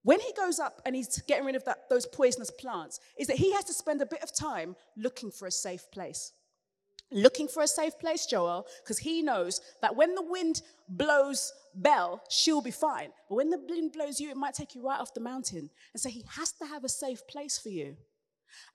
when 0.02 0.20
he 0.20 0.32
goes 0.37 0.58
up 0.58 0.80
and 0.87 0.94
he's 0.94 1.20
getting 1.22 1.44
rid 1.44 1.56
of 1.56 1.64
that, 1.64 1.88
those 1.90 2.06
poisonous 2.06 2.50
plants, 2.50 3.00
is 3.18 3.26
that 3.26 3.37
he 3.37 3.52
has 3.52 3.64
to 3.64 3.72
spend 3.72 4.00
a 4.00 4.06
bit 4.06 4.22
of 4.22 4.34
time 4.34 4.76
looking 4.96 5.30
for 5.30 5.46
a 5.46 5.50
safe 5.50 5.90
place. 5.90 6.32
Looking 7.11 7.48
for 7.48 7.62
a 7.62 7.68
safe 7.68 7.98
place, 7.98 8.26
Joel, 8.26 8.66
because 8.82 8.98
he 8.98 9.22
knows 9.22 9.61
that 9.80 9.96
when 9.96 10.14
the 10.14 10.22
wind 10.22 10.62
blows 10.88 11.52
Belle, 11.74 12.22
she'll 12.28 12.61
be 12.61 12.70
fine. 12.70 13.11
But 13.28 13.37
when 13.37 13.50
the 13.50 13.61
wind 13.68 13.92
blows 13.92 14.20
you, 14.20 14.30
it 14.30 14.37
might 14.37 14.54
take 14.54 14.74
you 14.74 14.87
right 14.87 15.00
off 15.00 15.14
the 15.14 15.20
mountain. 15.20 15.70
And 15.94 16.00
so 16.00 16.08
he 16.08 16.24
has 16.37 16.52
to 16.52 16.66
have 16.66 16.84
a 16.84 16.88
safe 16.88 17.26
place 17.26 17.58
for 17.58 17.70
you. 17.70 17.96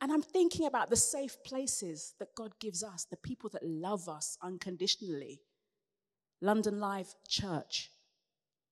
And 0.02 0.12
I'm 0.12 0.22
thinking 0.22 0.66
about 0.66 0.90
the 0.90 0.96
safe 0.96 1.44
places 1.44 2.14
that 2.20 2.36
God 2.36 2.54
gives 2.60 2.84
us, 2.84 3.06
the 3.10 3.18
people 3.18 3.50
that 3.54 3.64
love 3.64 4.08
us 4.08 4.38
unconditionally. 4.42 5.42
London 6.42 6.80
Live 6.80 7.14
Church, 7.28 7.92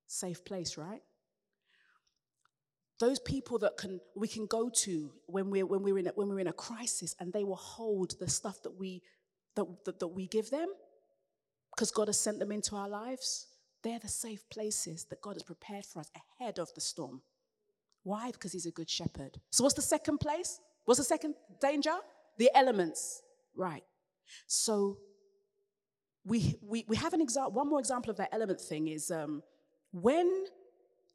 safe 0.08 0.44
place, 0.44 0.78
right? 0.78 1.02
Those 3.02 3.20
people 3.20 3.58
that 3.60 3.78
can 3.78 4.00
we 4.16 4.28
can 4.28 4.46
go 4.46 4.70
to 4.84 5.12
when 5.26 5.50
we're 5.50 5.66
when 5.66 5.82
we're 5.82 5.98
in 5.98 6.08
a, 6.08 6.12
when 6.12 6.30
we're 6.30 6.40
in 6.40 6.48
a 6.48 6.54
crisis, 6.54 7.16
and 7.20 7.34
they 7.34 7.44
will 7.44 7.56
hold 7.56 8.10
the 8.20 8.30
stuff 8.30 8.62
that 8.62 8.78
we 8.80 9.02
that, 9.56 9.66
that, 9.86 10.00
that 10.00 10.08
we 10.08 10.28
give 10.28 10.52
them, 10.52 10.70
because 11.74 11.90
God 11.90 12.08
has 12.08 12.20
sent 12.20 12.38
them 12.38 12.52
into 12.52 12.76
our 12.76 12.88
lives. 12.88 13.48
They're 13.84 13.98
the 13.98 14.08
safe 14.08 14.48
places 14.52 15.06
that 15.10 15.22
God 15.22 15.34
has 15.34 15.42
prepared 15.42 15.86
for 15.86 16.00
us 16.00 16.12
ahead 16.22 16.60
of 16.60 16.72
the 16.76 16.82
storm. 16.82 17.24
Why? 18.04 18.30
Because 18.32 18.54
He's 18.54 18.68
a 18.68 18.72
good 18.80 18.90
shepherd. 18.90 19.42
So, 19.50 19.64
what's 19.64 19.76
the 19.76 19.82
second 19.96 20.20
place? 20.20 20.60
What's 20.86 21.00
the 21.00 21.04
second 21.16 21.34
danger? 21.60 21.96
The 22.38 22.52
elements. 22.54 23.24
Right. 23.56 23.84
So 24.48 24.98
we, 26.26 26.56
we, 26.62 26.86
we 26.88 26.96
have 26.98 27.14
an 27.14 27.22
example, 27.22 27.54
one 27.54 27.70
more 27.70 27.80
example 27.80 28.12
of 28.12 28.18
that 28.18 28.30
element 28.32 28.62
thing 28.62 28.88
is 28.88 29.12
um, 29.12 29.44
when 29.92 30.46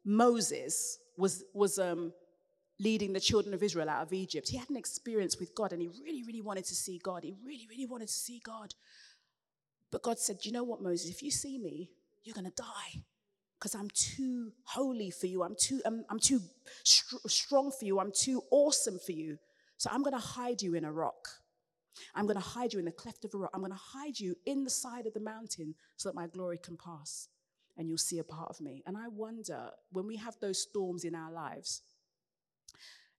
Moses 0.03 0.99
was, 1.17 1.43
was 1.53 1.79
um, 1.79 2.13
leading 2.79 3.13
the 3.13 3.19
children 3.19 3.53
of 3.53 3.63
Israel 3.63 3.89
out 3.89 4.03
of 4.03 4.13
Egypt, 4.13 4.49
he 4.49 4.57
had 4.57 4.69
an 4.69 4.77
experience 4.77 5.39
with 5.39 5.55
God 5.55 5.73
and 5.73 5.81
he 5.81 5.89
really, 6.03 6.23
really 6.23 6.41
wanted 6.41 6.65
to 6.65 6.75
see 6.75 6.99
God. 7.03 7.23
He 7.23 7.33
really, 7.45 7.67
really 7.69 7.85
wanted 7.85 8.07
to 8.07 8.13
see 8.13 8.41
God. 8.43 8.73
But 9.91 10.03
God 10.03 10.19
said, 10.19 10.39
You 10.43 10.51
know 10.51 10.63
what, 10.63 10.81
Moses? 10.81 11.09
If 11.09 11.23
you 11.23 11.31
see 11.31 11.57
me, 11.57 11.89
you're 12.23 12.35
going 12.35 12.45
to 12.45 12.51
die 12.51 13.03
because 13.59 13.73
I'm 13.73 13.89
too 13.89 14.51
holy 14.65 15.09
for 15.09 15.27
you. 15.27 15.43
I'm 15.43 15.55
too, 15.59 15.81
I'm, 15.85 16.05
I'm 16.09 16.19
too 16.19 16.41
st- 16.83 17.21
strong 17.27 17.71
for 17.71 17.85
you. 17.85 17.99
I'm 17.99 18.11
too 18.11 18.43
awesome 18.51 18.99
for 18.99 19.13
you. 19.13 19.37
So 19.77 19.89
I'm 19.91 20.03
going 20.03 20.13
to 20.13 20.19
hide 20.19 20.61
you 20.61 20.75
in 20.75 20.83
a 20.85 20.91
rock. 20.91 21.27
I'm 22.13 22.25
going 22.25 22.37
to 22.37 22.41
hide 22.43 22.73
you 22.73 22.79
in 22.79 22.85
the 22.85 22.91
cleft 22.91 23.25
of 23.25 23.33
a 23.33 23.37
rock. 23.37 23.51
I'm 23.53 23.61
going 23.61 23.71
to 23.71 23.77
hide 23.77 24.19
you 24.19 24.35
in 24.45 24.63
the 24.63 24.69
side 24.69 25.07
of 25.07 25.13
the 25.13 25.19
mountain 25.19 25.73
so 25.95 26.09
that 26.09 26.15
my 26.15 26.27
glory 26.27 26.59
can 26.61 26.77
pass 26.77 27.29
and 27.77 27.87
you'll 27.87 27.97
see 27.97 28.19
a 28.19 28.23
part 28.23 28.49
of 28.49 28.59
me. 28.59 28.83
And 28.85 28.97
I 28.97 29.07
wonder 29.07 29.69
when 29.91 30.07
we 30.07 30.17
have 30.17 30.35
those 30.39 30.61
storms 30.61 31.03
in 31.03 31.15
our 31.15 31.31
lives, 31.31 31.81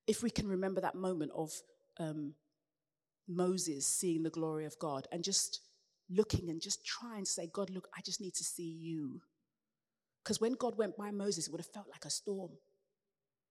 if 0.06 0.22
we 0.22 0.30
can 0.30 0.48
remember 0.48 0.80
that 0.80 0.94
moment 0.94 1.32
of 1.34 1.52
um, 1.98 2.34
Moses 3.28 3.86
seeing 3.86 4.22
the 4.22 4.30
glory 4.30 4.64
of 4.64 4.78
God 4.78 5.06
and 5.12 5.22
just 5.22 5.60
looking 6.10 6.48
and 6.48 6.60
just 6.60 6.84
trying 6.84 7.24
to 7.24 7.30
say, 7.30 7.48
God, 7.52 7.70
look, 7.70 7.88
I 7.96 8.00
just 8.04 8.20
need 8.20 8.34
to 8.34 8.44
see 8.44 8.70
you. 8.70 9.20
Because 10.24 10.40
when 10.40 10.54
God 10.54 10.76
went 10.76 10.96
by 10.96 11.10
Moses, 11.10 11.46
it 11.46 11.52
would 11.52 11.60
have 11.60 11.72
felt 11.72 11.88
like 11.90 12.04
a 12.04 12.10
storm. 12.10 12.52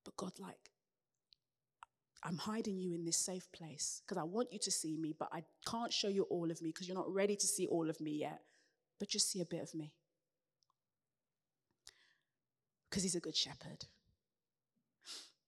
But 0.03 0.15
God, 0.17 0.33
like, 0.39 0.71
I'm 2.23 2.37
hiding 2.37 2.79
you 2.79 2.93
in 2.93 3.05
this 3.05 3.17
safe 3.17 3.51
place 3.51 4.01
because 4.05 4.17
I 4.17 4.23
want 4.23 4.51
you 4.51 4.59
to 4.59 4.71
see 4.71 4.97
me, 4.97 5.15
but 5.17 5.29
I 5.31 5.43
can't 5.69 5.93
show 5.93 6.07
you 6.07 6.23
all 6.23 6.49
of 6.49 6.61
me 6.61 6.69
because 6.69 6.87
you're 6.87 6.97
not 6.97 7.13
ready 7.13 7.35
to 7.35 7.47
see 7.47 7.67
all 7.67 7.89
of 7.89 8.01
me 8.01 8.11
yet. 8.11 8.41
But 8.99 9.09
just 9.09 9.31
see 9.31 9.41
a 9.41 9.45
bit 9.45 9.61
of 9.61 9.73
me. 9.75 9.93
Because 12.89 13.03
he's 13.03 13.15
a 13.15 13.19
good 13.19 13.35
shepherd. 13.35 13.85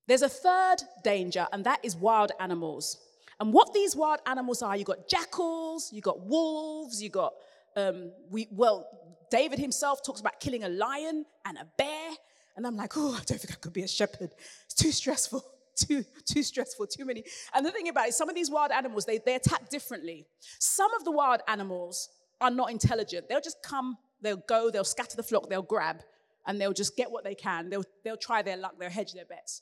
There's 0.07 0.21
a 0.21 0.29
third 0.29 0.77
danger, 1.03 1.47
and 1.53 1.63
that 1.65 1.79
is 1.83 1.95
wild 1.95 2.31
animals. 2.39 2.97
And 3.39 3.53
what 3.53 3.73
these 3.73 3.95
wild 3.95 4.19
animals 4.25 4.61
are, 4.61 4.75
you've 4.75 4.87
got 4.87 5.07
jackals, 5.07 5.91
you've 5.93 6.03
got 6.03 6.19
wolves, 6.25 7.01
you've 7.01 7.13
got, 7.13 7.33
um, 7.75 8.11
we, 8.29 8.47
well, 8.51 8.87
David 9.29 9.59
himself 9.59 10.03
talks 10.03 10.19
about 10.19 10.39
killing 10.39 10.63
a 10.63 10.69
lion 10.69 11.25
and 11.45 11.57
a 11.57 11.67
bear. 11.77 12.09
And 12.57 12.67
I'm 12.67 12.75
like, 12.75 12.97
oh, 12.97 13.13
I 13.13 13.23
don't 13.23 13.39
think 13.39 13.51
I 13.51 13.55
could 13.55 13.71
be 13.71 13.83
a 13.83 13.87
shepherd. 13.87 14.31
It's 14.65 14.73
too 14.73 14.91
stressful 14.91 15.43
too, 15.75 16.03
too 16.25 16.43
stressful, 16.43 16.87
too 16.87 17.05
many. 17.05 17.23
And 17.53 17.65
the 17.65 17.71
thing 17.71 17.89
about 17.89 18.07
it, 18.07 18.13
some 18.13 18.29
of 18.29 18.35
these 18.35 18.51
wild 18.51 18.71
animals, 18.71 19.05
they, 19.05 19.19
they 19.19 19.35
attack 19.35 19.69
differently. 19.69 20.25
Some 20.59 20.93
of 20.93 21.05
the 21.05 21.11
wild 21.11 21.41
animals 21.47 22.09
are 22.41 22.51
not 22.51 22.71
intelligent. 22.71 23.27
They'll 23.29 23.41
just 23.41 23.61
come, 23.63 23.97
they'll 24.21 24.43
go, 24.47 24.69
they'll 24.69 24.83
scatter 24.83 25.15
the 25.15 25.23
flock, 25.23 25.49
they'll 25.49 25.61
grab, 25.61 26.01
and 26.47 26.59
they'll 26.59 26.73
just 26.73 26.95
get 26.95 27.11
what 27.11 27.23
they 27.23 27.35
can. 27.35 27.69
They'll, 27.69 27.85
they'll 28.03 28.17
try 28.17 28.41
their 28.41 28.57
luck, 28.57 28.75
they'll 28.79 28.89
hedge 28.89 29.13
their 29.13 29.25
bets. 29.25 29.61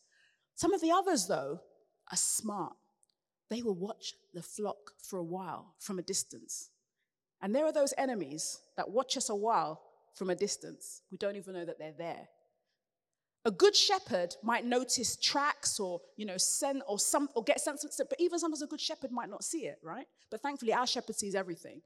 Some 0.56 0.74
of 0.74 0.82
the 0.82 0.92
others, 0.92 1.28
though, 1.28 1.62
are 2.12 2.18
smart. 2.18 2.74
They 3.50 3.62
will 3.62 3.76
watch 3.76 4.13
the 4.34 4.42
flock 4.42 4.92
for 4.98 5.20
a 5.20 5.24
while 5.24 5.76
from 5.80 6.00
a 6.00 6.04
distance. 6.04 6.70
And 7.42 7.54
there 7.54 7.66
are 7.66 7.72
those 7.72 7.94
enemies 7.98 8.60
that 8.76 8.90
watch 8.90 9.16
us 9.18 9.30
a 9.30 9.36
while 9.36 9.82
from 10.16 10.30
a 10.30 10.36
distance. 10.36 11.04
We 11.12 11.18
don't 11.18 11.36
even 11.36 11.54
know 11.54 11.66
that 11.66 11.78
they're 11.78 11.94
there. 11.98 12.28
A 13.46 13.52
good 13.52 13.76
shepherd 13.76 14.36
might 14.44 14.66
notice 14.66 15.16
tracks 15.16 15.80
or, 15.80 16.02
you 16.18 16.26
know, 16.26 16.38
scent 16.38 16.84
or 16.86 17.00
some 17.00 17.30
or 17.36 17.44
get 17.44 17.62
sense, 17.62 17.86
but 17.98 18.20
even 18.20 18.40
sometimes 18.40 18.62
a 18.62 18.68
good 18.68 18.82
shepherd 18.82 19.12
might 19.12 19.30
not 19.30 19.44
see 19.44 19.68
it, 19.68 19.80
right? 19.82 20.08
But 20.30 20.42
thankfully, 20.42 20.74
our 20.74 20.88
shepherd 20.88 21.16
sees 21.16 21.34
everything. 21.34 21.82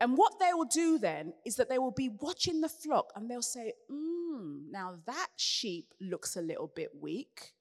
And 0.00 0.16
what 0.16 0.38
they 0.38 0.54
will 0.54 0.64
do 0.64 0.98
then 0.98 1.32
is 1.44 1.56
that 1.56 1.68
they 1.68 1.78
will 1.78 1.90
be 1.90 2.08
watching 2.20 2.60
the 2.60 2.68
flock 2.68 3.12
and 3.16 3.28
they'll 3.28 3.42
say, 3.42 3.72
hmm, 3.90 4.70
now 4.70 4.98
that 5.06 5.28
sheep 5.36 5.92
looks 6.00 6.36
a 6.36 6.40
little 6.40 6.68
bit 6.68 6.90
weak. 7.00 7.54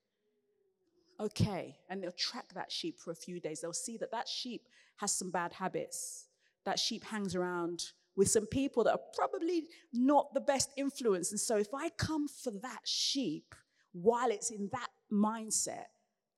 Okay. 1.19 1.80
And 1.89 2.02
they'll 2.02 2.12
track 2.12 2.54
that 2.54 2.71
sheep 2.71 3.00
for 3.00 3.12
a 3.12 3.15
few 3.15 3.39
days. 3.39 3.62
They'll 3.62 3.73
see 3.73 3.97
that 3.97 4.12
that 4.12 4.28
sheep 4.28 4.67
has 4.97 5.12
some 5.12 5.32
bad 5.32 5.54
habits. 5.54 6.28
That 6.63 6.78
sheep 6.78 7.04
hangs 7.04 7.36
around 7.36 7.91
with 8.15 8.30
some 8.30 8.45
people 8.45 8.84
that 8.84 8.91
are 8.91 9.00
probably 9.15 9.63
not 9.91 10.34
the 10.34 10.41
best 10.41 10.71
influence. 10.78 11.32
And 11.32 11.39
so 11.39 11.58
if 11.58 11.73
I 11.73 11.89
come 11.89 12.28
for 12.28 12.52
that 12.62 12.82
sheep 12.84 13.56
while 13.93 14.30
it's 14.30 14.52
in 14.52 14.69
that 14.73 14.89
mindset, 15.12 15.86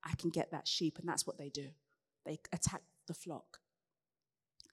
I 0.04 0.14
can 0.18 0.30
get 0.30 0.52
that 0.52 0.68
sheep. 0.68 0.98
And 0.98 1.08
that's 1.10 1.28
what 1.28 1.38
they 1.38 1.50
do. 1.50 1.68
They 2.26 2.40
attack 2.54 2.84
the 3.08 3.14
flock. 3.14 3.60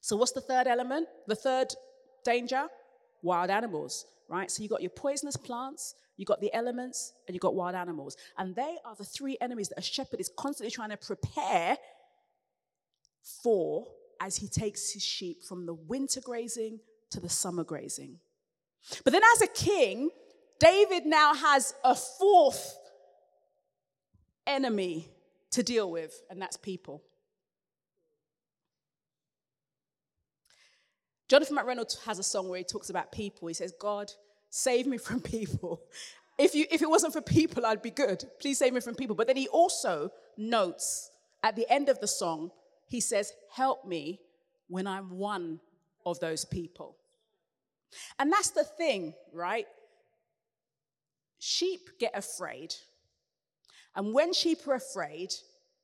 So 0.07 0.15
what's 0.15 0.31
the 0.31 0.41
third 0.41 0.69
element? 0.69 1.09
The 1.27 1.35
third 1.35 1.75
danger? 2.25 2.69
Wild 3.23 3.51
animals, 3.51 4.07
right? 4.29 4.49
So 4.49 4.63
you've 4.63 4.71
got 4.71 4.81
your 4.81 4.91
poisonous 4.91 5.37
plants, 5.37 5.97
you've 6.17 6.29
got 6.29 6.41
the 6.41 6.55
elements, 6.55 7.13
and 7.27 7.35
you've 7.35 7.43
got 7.43 7.57
wild 7.57 7.75
animals. 7.75 8.17
And 8.39 8.55
they 8.55 8.77
are 8.85 8.95
the 8.95 9.05
three 9.05 9.37
enemies 9.41 9.69
that 9.71 9.79
a 9.79 9.83
shepherd 9.83 10.21
is 10.21 10.31
constantly 10.39 10.71
trying 10.71 10.91
to 10.91 10.97
prepare 10.97 11.77
for 13.43 13.89
as 14.21 14.37
he 14.37 14.47
takes 14.47 14.93
his 14.93 15.03
sheep 15.03 15.43
from 15.43 15.67
the 15.67 15.75
winter 15.75 16.21
grazing 16.21 16.79
to 17.11 17.19
the 17.19 17.29
summer 17.29 17.65
grazing. 17.65 18.21
But 19.03 19.13
then, 19.13 19.23
as 19.35 19.43
a 19.43 19.49
king, 19.49 20.11
David 20.61 21.05
now 21.05 21.35
has 21.35 21.75
a 21.83 21.97
fourth 21.97 22.79
enemy 24.47 25.09
to 25.51 25.65
deal 25.65 25.91
with, 25.91 26.23
and 26.31 26.41
that's 26.41 26.57
people. 26.57 27.03
Jonathan 31.29 31.57
McReynolds 31.57 32.05
has 32.05 32.19
a 32.19 32.23
song 32.23 32.49
where 32.49 32.59
he 32.59 32.65
talks 32.65 32.91
about 32.91 33.11
people. 33.11 33.49
He 33.49 33.55
says, 33.55 33.73
God, 33.81 34.13
save 34.51 34.87
me 34.87 34.99
from 34.99 35.21
people. 35.37 35.81
If, 36.39 36.55
you, 36.55 36.67
if 36.71 36.83
it 36.83 36.91
wasn't 36.91 37.13
for 37.13 37.23
people, 37.23 37.65
I'd 37.65 37.83
be 37.83 37.91
good. 37.91 38.25
Please 38.41 38.59
save 38.59 38.73
me 38.73 38.81
from 38.81 38.95
people. 38.95 39.17
But 39.17 39.27
then 39.27 39.37
he 39.37 39.49
also 39.49 40.11
notes 40.37 41.11
at 41.43 41.57
the 41.57 41.71
end 41.73 41.89
of 41.89 42.01
the 42.01 42.09
song, 42.09 42.51
he 42.89 43.01
says, 43.01 43.33
Help 43.51 43.87
me 43.87 44.21
when 44.69 44.87
I'm 44.87 45.19
one 45.19 45.61
of 46.05 46.21
those 46.21 46.45
people. 46.45 46.97
And 48.19 48.33
that's 48.33 48.51
the 48.51 48.65
thing, 48.65 49.15
right? 49.33 49.67
Sheep 51.39 51.99
get 51.99 52.13
afraid. 52.15 52.75
And 53.95 54.13
when 54.13 54.33
sheep 54.33 54.67
are 54.67 54.75
afraid, 54.75 55.33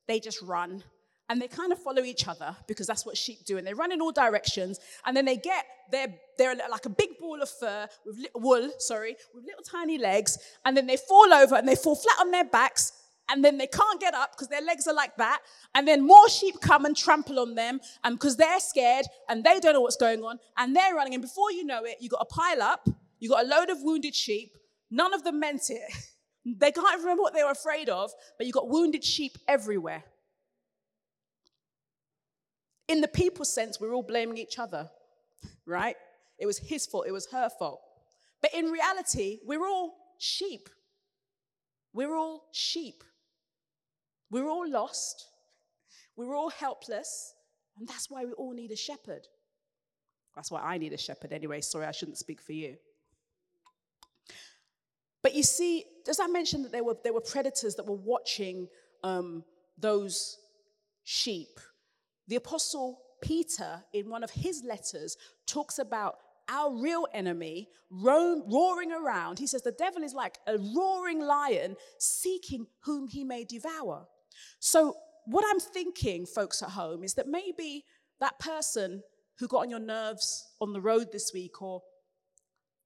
they 0.07 0.19
just 0.19 0.41
run 0.41 0.83
and 1.29 1.41
they 1.41 1.47
kind 1.47 1.71
of 1.71 1.79
follow 1.79 2.03
each 2.03 2.27
other 2.27 2.55
because 2.67 2.87
that's 2.87 3.05
what 3.05 3.17
sheep 3.17 3.45
do. 3.45 3.57
And 3.57 3.65
they 3.65 3.73
run 3.73 3.91
in 3.91 4.01
all 4.01 4.11
directions. 4.11 4.79
And 5.05 5.15
then 5.15 5.25
they 5.25 5.37
get, 5.37 5.65
they're, 5.91 6.13
they're 6.37 6.55
like 6.69 6.85
a 6.85 6.89
big 6.89 7.17
ball 7.19 7.41
of 7.41 7.49
fur 7.49 7.87
with 8.05 8.17
wool, 8.35 8.69
sorry, 8.79 9.15
with 9.33 9.45
little 9.45 9.63
tiny 9.63 9.97
legs. 9.97 10.37
And 10.65 10.75
then 10.75 10.85
they 10.85 10.97
fall 10.97 11.33
over 11.33 11.55
and 11.55 11.67
they 11.67 11.75
fall 11.75 11.95
flat 11.95 12.17
on 12.19 12.31
their 12.31 12.43
backs 12.43 12.91
and 13.29 13.43
then 13.43 13.57
they 13.57 13.67
can't 13.67 13.99
get 13.99 14.13
up 14.13 14.33
because 14.33 14.49
their 14.49 14.61
legs 14.61 14.85
are 14.85 14.93
like 14.93 15.15
that. 15.17 15.41
And 15.75 15.87
then 15.87 16.05
more 16.05 16.29
sheep 16.29 16.55
come 16.61 16.85
and 16.85 16.95
trample 16.95 17.39
on 17.39 17.55
them 17.55 17.79
and 18.03 18.15
because 18.15 18.35
they're 18.35 18.59
scared 18.59 19.05
and 19.29 19.43
they 19.43 19.59
don't 19.59 19.73
know 19.73 19.81
what's 19.81 19.95
going 19.95 20.23
on 20.23 20.39
and 20.57 20.75
they're 20.75 20.93
running. 20.93 21.13
And 21.13 21.21
before 21.21 21.51
you 21.51 21.65
know 21.65 21.83
it, 21.83 21.97
you 21.99 22.09
got 22.09 22.21
a 22.21 22.25
pile 22.25 22.61
up, 22.61 22.87
you 23.19 23.29
got 23.29 23.45
a 23.45 23.47
load 23.47 23.69
of 23.69 23.81
wounded 23.81 24.13
sheep. 24.13 24.57
None 24.91 25.13
of 25.13 25.23
them 25.23 25.39
meant 25.39 25.69
it. 25.69 25.81
they 26.45 26.71
can't 26.71 26.99
remember 26.99 27.23
what 27.23 27.33
they 27.33 27.43
were 27.43 27.51
afraid 27.51 27.89
of, 27.89 28.11
but 28.37 28.45
you 28.45 28.53
got 28.53 28.67
wounded 28.67 29.03
sheep 29.03 29.37
everywhere. 29.47 30.03
In 32.87 33.01
the 33.01 33.07
people 33.07 33.45
sense, 33.45 33.79
we're 33.79 33.93
all 33.93 34.03
blaming 34.03 34.37
each 34.37 34.59
other, 34.59 34.89
right? 35.65 35.95
It 36.39 36.45
was 36.45 36.57
his 36.57 36.85
fault, 36.85 37.05
it 37.07 37.11
was 37.11 37.27
her 37.31 37.49
fault. 37.49 37.81
But 38.41 38.53
in 38.53 38.65
reality, 38.65 39.39
we're 39.45 39.65
all 39.67 39.95
sheep 40.17 40.69
We're 41.93 42.15
all 42.15 42.45
sheep. 42.51 43.03
We're 44.31 44.49
all 44.49 44.67
lost. 44.67 45.27
We're 46.15 46.35
all 46.35 46.49
helpless. 46.49 47.33
And 47.77 47.87
that's 47.87 48.09
why 48.09 48.25
we 48.25 48.31
all 48.33 48.53
need 48.53 48.71
a 48.71 48.75
shepherd. 48.75 49.27
That's 50.35 50.51
why 50.51 50.61
I 50.61 50.77
need 50.77 50.93
a 50.93 50.97
shepherd 50.97 51.31
anyway. 51.31 51.61
Sorry, 51.61 51.85
I 51.85 51.91
shouldn't 51.91 52.17
speak 52.17 52.41
for 52.41 52.53
you. 52.53 52.77
But 55.21 55.35
you 55.35 55.43
see, 55.43 55.85
as 56.09 56.19
I 56.19 56.27
mentioned, 56.27 56.65
that 56.65 56.71
there 56.71 56.83
were, 56.83 56.97
there 57.03 57.13
were 57.13 57.21
predators 57.21 57.75
that 57.75 57.85
were 57.85 57.95
watching 57.95 58.67
um, 59.03 59.43
those 59.77 60.39
sheep. 61.03 61.59
The 62.27 62.35
apostle 62.37 62.99
Peter, 63.21 63.83
in 63.93 64.09
one 64.09 64.23
of 64.23 64.31
his 64.31 64.63
letters, 64.63 65.17
talks 65.47 65.79
about 65.79 66.17
our 66.49 66.75
real 66.75 67.07
enemy 67.13 67.69
roaring 67.89 68.91
around. 68.91 69.39
He 69.39 69.47
says 69.47 69.61
the 69.61 69.71
devil 69.71 70.03
is 70.03 70.13
like 70.13 70.39
a 70.47 70.57
roaring 70.57 71.21
lion 71.21 71.75
seeking 71.99 72.67
whom 72.81 73.07
he 73.07 73.23
may 73.23 73.45
devour. 73.45 74.07
So, 74.59 74.95
what 75.25 75.45
I'm 75.49 75.59
thinking, 75.59 76.25
folks 76.25 76.61
at 76.61 76.69
home, 76.69 77.03
is 77.03 77.13
that 77.13 77.27
maybe 77.27 77.85
that 78.19 78.39
person 78.39 79.03
who 79.39 79.47
got 79.47 79.59
on 79.59 79.69
your 79.69 79.79
nerves 79.79 80.45
on 80.59 80.73
the 80.73 80.81
road 80.81 81.11
this 81.11 81.31
week, 81.33 81.61
or 81.61 81.81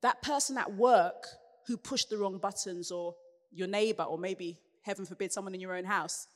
that 0.01 0.21
person 0.21 0.57
at 0.57 0.75
work 0.75 1.25
who 1.65 1.77
pushed 1.77 2.09
the 2.09 2.17
wrong 2.17 2.37
buttons, 2.37 2.91
or 2.91 3.15
your 3.51 3.67
neighbor, 3.67 4.03
or 4.03 4.19
maybe, 4.19 4.59
heaven 4.83 5.05
forbid, 5.05 5.31
someone 5.31 5.55
in 5.55 5.61
your 5.61 5.75
own 5.75 5.85
house, 5.85 6.27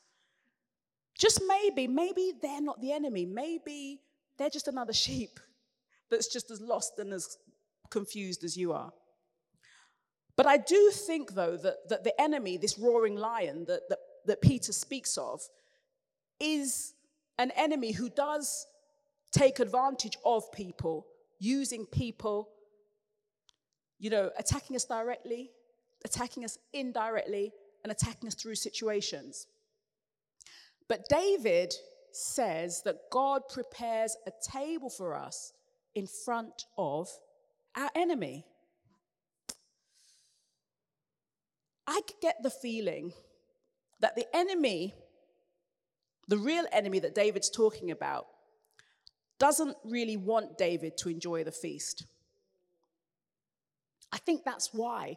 just 1.21 1.39
maybe, 1.47 1.87
maybe 1.87 2.33
they're 2.41 2.61
not 2.61 2.81
the 2.81 2.91
enemy. 2.91 3.25
Maybe 3.25 4.01
they're 4.39 4.49
just 4.49 4.67
another 4.67 4.91
sheep 4.91 5.39
that's 6.09 6.27
just 6.27 6.49
as 6.49 6.59
lost 6.59 6.97
and 6.97 7.13
as 7.13 7.37
confused 7.91 8.43
as 8.43 8.57
you 8.57 8.73
are. 8.73 8.91
But 10.35 10.47
I 10.47 10.57
do 10.57 10.89
think, 10.91 11.33
though, 11.33 11.57
that, 11.57 11.87
that 11.89 12.03
the 12.03 12.19
enemy, 12.19 12.57
this 12.57 12.79
roaring 12.79 13.15
lion 13.15 13.65
that, 13.67 13.81
that, 13.89 13.99
that 14.25 14.41
Peter 14.41 14.73
speaks 14.73 15.15
of, 15.17 15.41
is 16.39 16.93
an 17.37 17.51
enemy 17.51 17.91
who 17.91 18.09
does 18.09 18.65
take 19.31 19.59
advantage 19.59 20.17
of 20.25 20.51
people, 20.51 21.05
using 21.37 21.85
people, 21.85 22.49
you 23.99 24.09
know, 24.09 24.31
attacking 24.39 24.75
us 24.75 24.85
directly, 24.85 25.51
attacking 26.03 26.43
us 26.43 26.57
indirectly, 26.73 27.51
and 27.83 27.91
attacking 27.91 28.27
us 28.27 28.33
through 28.33 28.55
situations. 28.55 29.45
But 30.91 31.07
David 31.07 31.73
says 32.11 32.81
that 32.83 33.09
God 33.09 33.43
prepares 33.47 34.17
a 34.27 34.31
table 34.51 34.89
for 34.89 35.15
us 35.15 35.53
in 35.95 36.05
front 36.05 36.65
of 36.77 37.07
our 37.77 37.89
enemy. 37.95 38.45
I 41.87 42.01
get 42.21 42.43
the 42.43 42.49
feeling 42.49 43.13
that 44.01 44.17
the 44.17 44.25
enemy, 44.35 44.93
the 46.27 46.37
real 46.37 46.65
enemy 46.73 46.99
that 46.99 47.15
David's 47.15 47.49
talking 47.49 47.91
about, 47.91 48.27
doesn't 49.39 49.77
really 49.85 50.17
want 50.17 50.57
David 50.57 50.97
to 50.97 51.09
enjoy 51.09 51.45
the 51.45 51.53
feast. 51.53 52.05
I 54.11 54.17
think 54.17 54.43
that's 54.43 54.73
why 54.73 55.15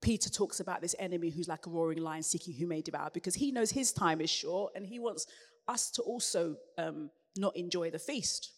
Peter 0.00 0.30
talks 0.30 0.60
about 0.60 0.80
this 0.80 0.94
enemy 0.98 1.30
who's 1.30 1.48
like 1.48 1.66
a 1.66 1.70
roaring 1.70 1.98
lion 1.98 2.22
seeking 2.22 2.54
who 2.54 2.66
may 2.66 2.82
devour, 2.82 3.10
because 3.12 3.34
he 3.34 3.50
knows 3.50 3.70
his 3.70 3.92
time 3.92 4.20
is 4.20 4.30
short 4.30 4.72
and 4.74 4.86
he 4.86 4.98
wants 4.98 5.26
us 5.66 5.90
to 5.90 6.02
also 6.02 6.56
um, 6.78 7.10
not 7.36 7.56
enjoy 7.56 7.90
the 7.90 7.98
feast. 7.98 8.52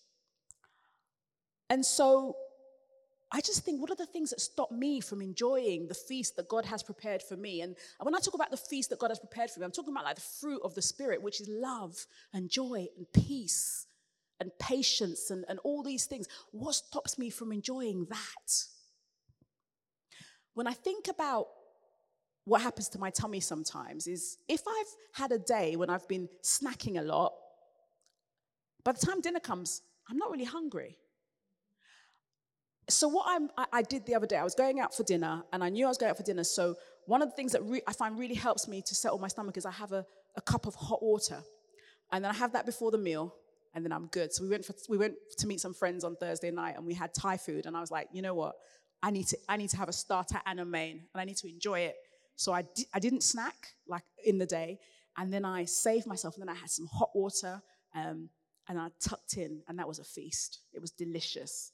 And 1.68 1.84
so 1.84 2.36
I 3.32 3.40
just 3.40 3.64
think, 3.64 3.80
what 3.80 3.90
are 3.90 3.96
the 3.96 4.06
things 4.06 4.30
that 4.30 4.40
stop 4.40 4.72
me 4.72 5.00
from 5.00 5.22
enjoying 5.22 5.86
the 5.86 5.94
feast 5.94 6.36
that 6.36 6.48
God 6.48 6.64
has 6.64 6.82
prepared 6.82 7.22
for 7.22 7.36
me? 7.36 7.60
And 7.60 7.76
when 8.00 8.14
I 8.14 8.18
talk 8.18 8.34
about 8.34 8.50
the 8.50 8.56
feast 8.56 8.90
that 8.90 8.98
God 8.98 9.10
has 9.10 9.20
prepared 9.20 9.50
for 9.50 9.60
me, 9.60 9.66
I'm 9.66 9.70
talking 9.70 9.94
about 9.94 10.04
like 10.04 10.16
the 10.16 10.20
fruit 10.20 10.60
of 10.64 10.74
the 10.74 10.82
Spirit, 10.82 11.22
which 11.22 11.40
is 11.40 11.48
love 11.48 12.06
and 12.34 12.50
joy 12.50 12.88
and 12.96 13.06
peace 13.12 13.86
and 14.40 14.50
patience 14.58 15.30
and, 15.30 15.44
and 15.48 15.60
all 15.60 15.82
these 15.82 16.06
things. 16.06 16.26
What 16.50 16.74
stops 16.74 17.18
me 17.18 17.30
from 17.30 17.52
enjoying 17.52 18.06
that? 18.10 18.64
When 20.54 20.66
I 20.66 20.72
think 20.72 21.08
about 21.08 21.46
what 22.44 22.62
happens 22.62 22.88
to 22.90 22.98
my 22.98 23.10
tummy 23.10 23.40
sometimes, 23.40 24.06
is 24.06 24.38
if 24.48 24.62
I've 24.66 24.86
had 25.12 25.32
a 25.32 25.38
day 25.38 25.76
when 25.76 25.90
I've 25.90 26.08
been 26.08 26.28
snacking 26.42 26.98
a 26.98 27.02
lot, 27.02 27.34
by 28.82 28.92
the 28.92 29.06
time 29.06 29.20
dinner 29.20 29.40
comes, 29.40 29.82
I'm 30.08 30.16
not 30.16 30.30
really 30.30 30.44
hungry 30.44 30.98
so 32.90 33.08
what 33.08 33.26
I'm, 33.28 33.50
I, 33.56 33.66
I, 33.72 33.82
did 33.82 34.04
the 34.06 34.14
other 34.14 34.26
day, 34.26 34.36
I 34.36 34.44
was 34.44 34.54
going 34.54 34.80
out 34.80 34.94
for 34.94 35.02
dinner, 35.04 35.42
and 35.52 35.62
I 35.62 35.68
knew 35.68 35.86
I 35.86 35.88
was 35.88 35.98
going 35.98 36.10
out 36.10 36.16
for 36.16 36.22
dinner. 36.22 36.44
So 36.44 36.76
one 37.06 37.22
of 37.22 37.30
the 37.30 37.36
things 37.36 37.52
that 37.52 37.62
re- 37.62 37.82
I 37.86 37.92
find 37.92 38.18
really 38.18 38.34
helps 38.34 38.68
me 38.68 38.82
to 38.82 38.94
settle 38.94 39.18
my 39.18 39.28
stomach 39.28 39.56
is 39.56 39.64
I 39.64 39.70
have 39.70 39.92
a, 39.92 40.04
a 40.36 40.40
cup 40.40 40.66
of 40.66 40.74
hot 40.74 41.02
water, 41.02 41.42
and 42.12 42.24
then 42.24 42.30
I 42.30 42.34
have 42.34 42.52
that 42.52 42.66
before 42.66 42.90
the 42.90 42.98
meal, 42.98 43.34
and 43.74 43.84
then 43.84 43.92
I'm 43.92 44.06
good. 44.06 44.32
So 44.32 44.42
we 44.42 44.50
went 44.50 44.64
for, 44.64 44.74
we 44.88 44.98
went 44.98 45.14
to 45.38 45.46
meet 45.46 45.60
some 45.60 45.74
friends 45.74 46.04
on 46.04 46.16
Thursday 46.16 46.50
night, 46.50 46.76
and 46.76 46.86
we 46.86 46.94
had 46.94 47.14
Thai 47.14 47.36
food, 47.36 47.66
and 47.66 47.76
I 47.76 47.80
was 47.80 47.90
like, 47.90 48.08
you 48.12 48.22
know 48.22 48.34
what, 48.34 48.56
I 49.02 49.10
need 49.10 49.26
to 49.28 49.38
I 49.48 49.56
need 49.56 49.70
to 49.70 49.76
have 49.76 49.88
a 49.88 49.92
starter 49.92 50.40
and 50.46 50.60
a 50.60 50.64
main, 50.64 51.02
and 51.12 51.20
I 51.20 51.24
need 51.24 51.36
to 51.38 51.48
enjoy 51.48 51.80
it. 51.80 51.96
So 52.36 52.52
I 52.52 52.62
di- 52.62 52.86
I 52.94 52.98
didn't 52.98 53.22
snack 53.22 53.74
like 53.86 54.04
in 54.24 54.38
the 54.38 54.46
day, 54.46 54.78
and 55.16 55.32
then 55.32 55.44
I 55.44 55.64
saved 55.64 56.06
myself, 56.06 56.36
and 56.36 56.42
then 56.42 56.54
I 56.54 56.58
had 56.58 56.70
some 56.70 56.86
hot 56.86 57.10
water, 57.14 57.62
um, 57.94 58.28
and 58.68 58.78
I 58.78 58.88
tucked 59.00 59.36
in, 59.36 59.62
and 59.68 59.78
that 59.78 59.88
was 59.88 59.98
a 59.98 60.04
feast. 60.04 60.60
It 60.72 60.80
was 60.80 60.90
delicious. 60.90 61.72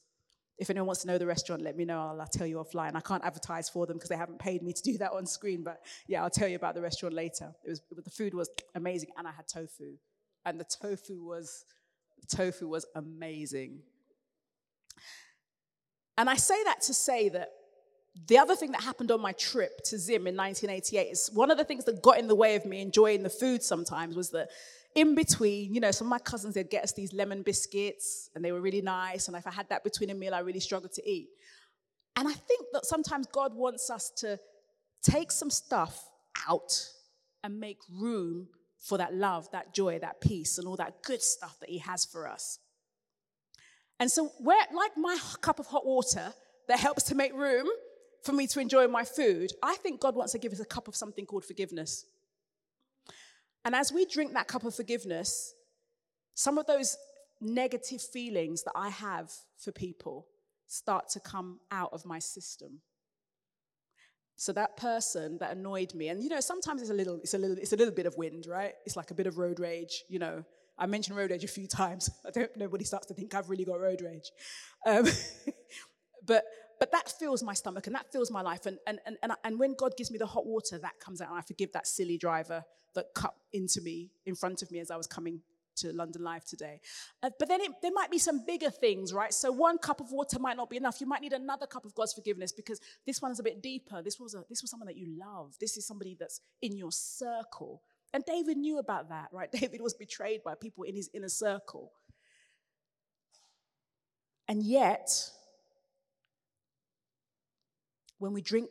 If 0.58 0.70
anyone 0.70 0.86
wants 0.86 1.02
to 1.02 1.08
know 1.08 1.18
the 1.18 1.26
restaurant, 1.26 1.60
let 1.60 1.76
me 1.76 1.84
know. 1.84 2.00
I'll, 2.00 2.20
I'll 2.20 2.26
tell 2.26 2.46
you 2.46 2.56
offline. 2.56 2.96
I 2.96 3.00
can't 3.00 3.22
advertise 3.22 3.68
for 3.68 3.86
them 3.86 3.96
because 3.96 4.08
they 4.08 4.16
haven't 4.16 4.38
paid 4.38 4.62
me 4.62 4.72
to 4.72 4.82
do 4.82 4.96
that 4.98 5.12
on 5.12 5.26
screen. 5.26 5.62
But 5.62 5.80
yeah, 6.08 6.22
I'll 6.22 6.30
tell 6.30 6.48
you 6.48 6.56
about 6.56 6.74
the 6.74 6.80
restaurant 6.80 7.14
later. 7.14 7.52
It 7.62 7.68
was, 7.68 7.82
the 7.90 8.10
food 8.10 8.32
was 8.32 8.48
amazing, 8.74 9.10
and 9.18 9.28
I 9.28 9.32
had 9.32 9.46
tofu, 9.48 9.96
and 10.46 10.58
the 10.58 10.64
tofu 10.64 11.22
was 11.22 11.64
tofu 12.28 12.68
was 12.68 12.86
amazing. 12.94 13.80
And 16.18 16.30
I 16.30 16.36
say 16.36 16.62
that 16.64 16.80
to 16.82 16.94
say 16.94 17.28
that 17.30 17.50
the 18.26 18.38
other 18.38 18.56
thing 18.56 18.72
that 18.72 18.80
happened 18.80 19.10
on 19.10 19.20
my 19.20 19.32
trip 19.32 19.82
to 19.84 19.98
Zim 19.98 20.26
in 20.26 20.36
1988 20.36 21.10
is 21.10 21.30
one 21.34 21.50
of 21.50 21.58
the 21.58 21.64
things 21.64 21.84
that 21.84 22.02
got 22.02 22.18
in 22.18 22.28
the 22.28 22.34
way 22.34 22.54
of 22.54 22.64
me 22.64 22.80
enjoying 22.80 23.22
the 23.22 23.30
food 23.30 23.62
sometimes 23.62 24.16
was 24.16 24.30
that 24.30 24.48
in 24.94 25.14
between, 25.14 25.74
you 25.74 25.80
know, 25.80 25.90
some 25.90 26.06
of 26.06 26.10
my 26.10 26.18
cousins, 26.18 26.54
they'd 26.54 26.70
get 26.70 26.82
us 26.82 26.92
these 26.92 27.12
lemon 27.12 27.42
biscuits 27.42 28.30
and 28.34 28.42
they 28.42 28.52
were 28.52 28.62
really 28.62 28.80
nice. 28.80 29.28
And 29.28 29.36
if 29.36 29.46
I 29.46 29.50
had 29.50 29.68
that 29.68 29.84
between 29.84 30.08
a 30.08 30.14
meal, 30.14 30.34
I 30.34 30.38
really 30.38 30.60
struggled 30.60 30.92
to 30.92 31.08
eat. 31.08 31.28
And 32.16 32.26
I 32.26 32.32
think 32.32 32.64
that 32.72 32.86
sometimes 32.86 33.26
God 33.26 33.54
wants 33.54 33.90
us 33.90 34.10
to 34.18 34.38
take 35.02 35.30
some 35.30 35.50
stuff 35.50 36.08
out 36.48 36.72
and 37.44 37.60
make 37.60 37.78
room 37.92 38.48
for 38.78 38.96
that 38.96 39.14
love, 39.14 39.50
that 39.52 39.74
joy, 39.74 39.98
that 39.98 40.22
peace, 40.22 40.56
and 40.56 40.66
all 40.66 40.76
that 40.76 41.02
good 41.02 41.20
stuff 41.20 41.60
that 41.60 41.68
He 41.68 41.78
has 41.78 42.06
for 42.06 42.26
us. 42.26 42.58
And 43.98 44.10
so, 44.10 44.32
where, 44.38 44.64
like 44.74 44.92
my 44.96 45.16
cup 45.40 45.58
of 45.58 45.66
hot 45.66 45.86
water 45.86 46.32
that 46.68 46.78
helps 46.78 47.04
to 47.04 47.14
make 47.14 47.32
room 47.34 47.66
for 48.22 48.32
me 48.32 48.46
to 48.48 48.60
enjoy 48.60 48.88
my 48.88 49.04
food, 49.04 49.52
I 49.62 49.76
think 49.76 50.00
God 50.00 50.16
wants 50.16 50.32
to 50.32 50.38
give 50.38 50.52
us 50.52 50.60
a 50.60 50.64
cup 50.64 50.88
of 50.88 50.96
something 50.96 51.24
called 51.24 51.44
forgiveness. 51.44 52.04
And 53.64 53.74
as 53.74 53.92
we 53.92 54.04
drink 54.04 54.34
that 54.34 54.48
cup 54.48 54.64
of 54.64 54.74
forgiveness, 54.74 55.54
some 56.34 56.58
of 56.58 56.66
those 56.66 56.96
negative 57.40 58.02
feelings 58.02 58.62
that 58.62 58.72
I 58.74 58.90
have 58.90 59.32
for 59.58 59.72
people 59.72 60.26
start 60.66 61.08
to 61.10 61.20
come 61.20 61.60
out 61.70 61.92
of 61.92 62.04
my 62.04 62.18
system. 62.18 62.80
So 64.36 64.52
that 64.52 64.76
person 64.76 65.38
that 65.38 65.56
annoyed 65.56 65.94
me, 65.94 66.08
and 66.08 66.22
you 66.22 66.28
know, 66.28 66.40
sometimes 66.40 66.82
it's 66.82 66.90
a 66.90 66.94
little, 66.94 67.18
it's 67.22 67.34
a 67.34 67.38
little, 67.38 67.56
it's 67.56 67.72
a 67.72 67.76
little 67.76 67.94
bit 67.94 68.06
of 68.06 68.16
wind, 68.18 68.46
right? 68.46 68.74
It's 68.84 68.96
like 68.96 69.10
a 69.10 69.14
bit 69.14 69.26
of 69.26 69.38
road 69.38 69.58
rage, 69.58 70.04
you 70.08 70.18
know. 70.18 70.44
I 70.78 70.86
mentioned 70.86 71.16
road 71.16 71.30
rage 71.30 71.44
a 71.44 71.48
few 71.48 71.66
times. 71.66 72.10
I 72.26 72.30
don't 72.30 72.54
nobody 72.56 72.84
starts 72.84 73.06
to 73.06 73.14
think 73.14 73.34
I've 73.34 73.50
really 73.50 73.64
got 73.64 73.80
road 73.80 74.00
rage. 74.02 74.30
Um, 74.86 75.06
but 76.26 76.44
but 76.78 76.92
that 76.92 77.10
fills 77.18 77.42
my 77.42 77.54
stomach 77.54 77.86
and 77.86 77.96
that 77.96 78.12
fills 78.12 78.30
my 78.30 78.42
life. 78.42 78.66
And, 78.66 78.78
and, 78.86 78.98
and, 79.06 79.16
and, 79.22 79.32
and 79.44 79.58
when 79.58 79.74
God 79.74 79.96
gives 79.96 80.10
me 80.10 80.18
the 80.18 80.26
hot 80.26 80.46
water, 80.46 80.78
that 80.78 81.00
comes 81.00 81.20
out 81.20 81.30
and 81.30 81.38
I 81.38 81.42
forgive 81.42 81.72
that 81.72 81.86
silly 81.86 82.18
driver 82.18 82.64
that 82.94 83.06
cut 83.14 83.34
into 83.52 83.80
me 83.80 84.10
in 84.26 84.34
front 84.34 84.62
of 84.62 84.70
me 84.70 84.80
as 84.80 84.90
I 84.90 84.96
was 84.96 85.06
coming 85.06 85.40
to 85.76 85.92
London 85.92 86.22
Live 86.22 86.44
today. 86.44 86.80
Uh, 87.22 87.30
but 87.38 87.48
then 87.48 87.60
it, 87.60 87.70
there 87.82 87.92
might 87.92 88.10
be 88.10 88.18
some 88.18 88.44
bigger 88.46 88.70
things, 88.70 89.12
right? 89.12 89.32
So 89.32 89.52
one 89.52 89.78
cup 89.78 90.00
of 90.00 90.10
water 90.10 90.38
might 90.38 90.56
not 90.56 90.70
be 90.70 90.76
enough. 90.76 91.00
You 91.00 91.06
might 91.06 91.20
need 91.20 91.32
another 91.32 91.66
cup 91.66 91.84
of 91.84 91.94
God's 91.94 92.14
forgiveness 92.14 92.52
because 92.52 92.80
this 93.06 93.20
one 93.20 93.30
is 93.30 93.38
a 93.38 93.42
bit 93.42 93.62
deeper. 93.62 94.02
This 94.02 94.18
was, 94.18 94.34
a, 94.34 94.44
this 94.48 94.62
was 94.62 94.70
someone 94.70 94.86
that 94.86 94.96
you 94.96 95.06
love. 95.18 95.54
This 95.60 95.76
is 95.76 95.86
somebody 95.86 96.16
that's 96.18 96.40
in 96.62 96.76
your 96.76 96.92
circle. 96.92 97.82
And 98.12 98.24
David 98.24 98.56
knew 98.56 98.78
about 98.78 99.08
that, 99.10 99.28
right? 99.32 99.50
David 99.52 99.80
was 99.80 99.94
betrayed 99.94 100.42
by 100.44 100.54
people 100.54 100.84
in 100.84 100.94
his 100.94 101.10
inner 101.12 101.28
circle. 101.28 101.92
And 104.48 104.62
yet, 104.62 105.10
when 108.18 108.32
we 108.32 108.40
drink 108.40 108.70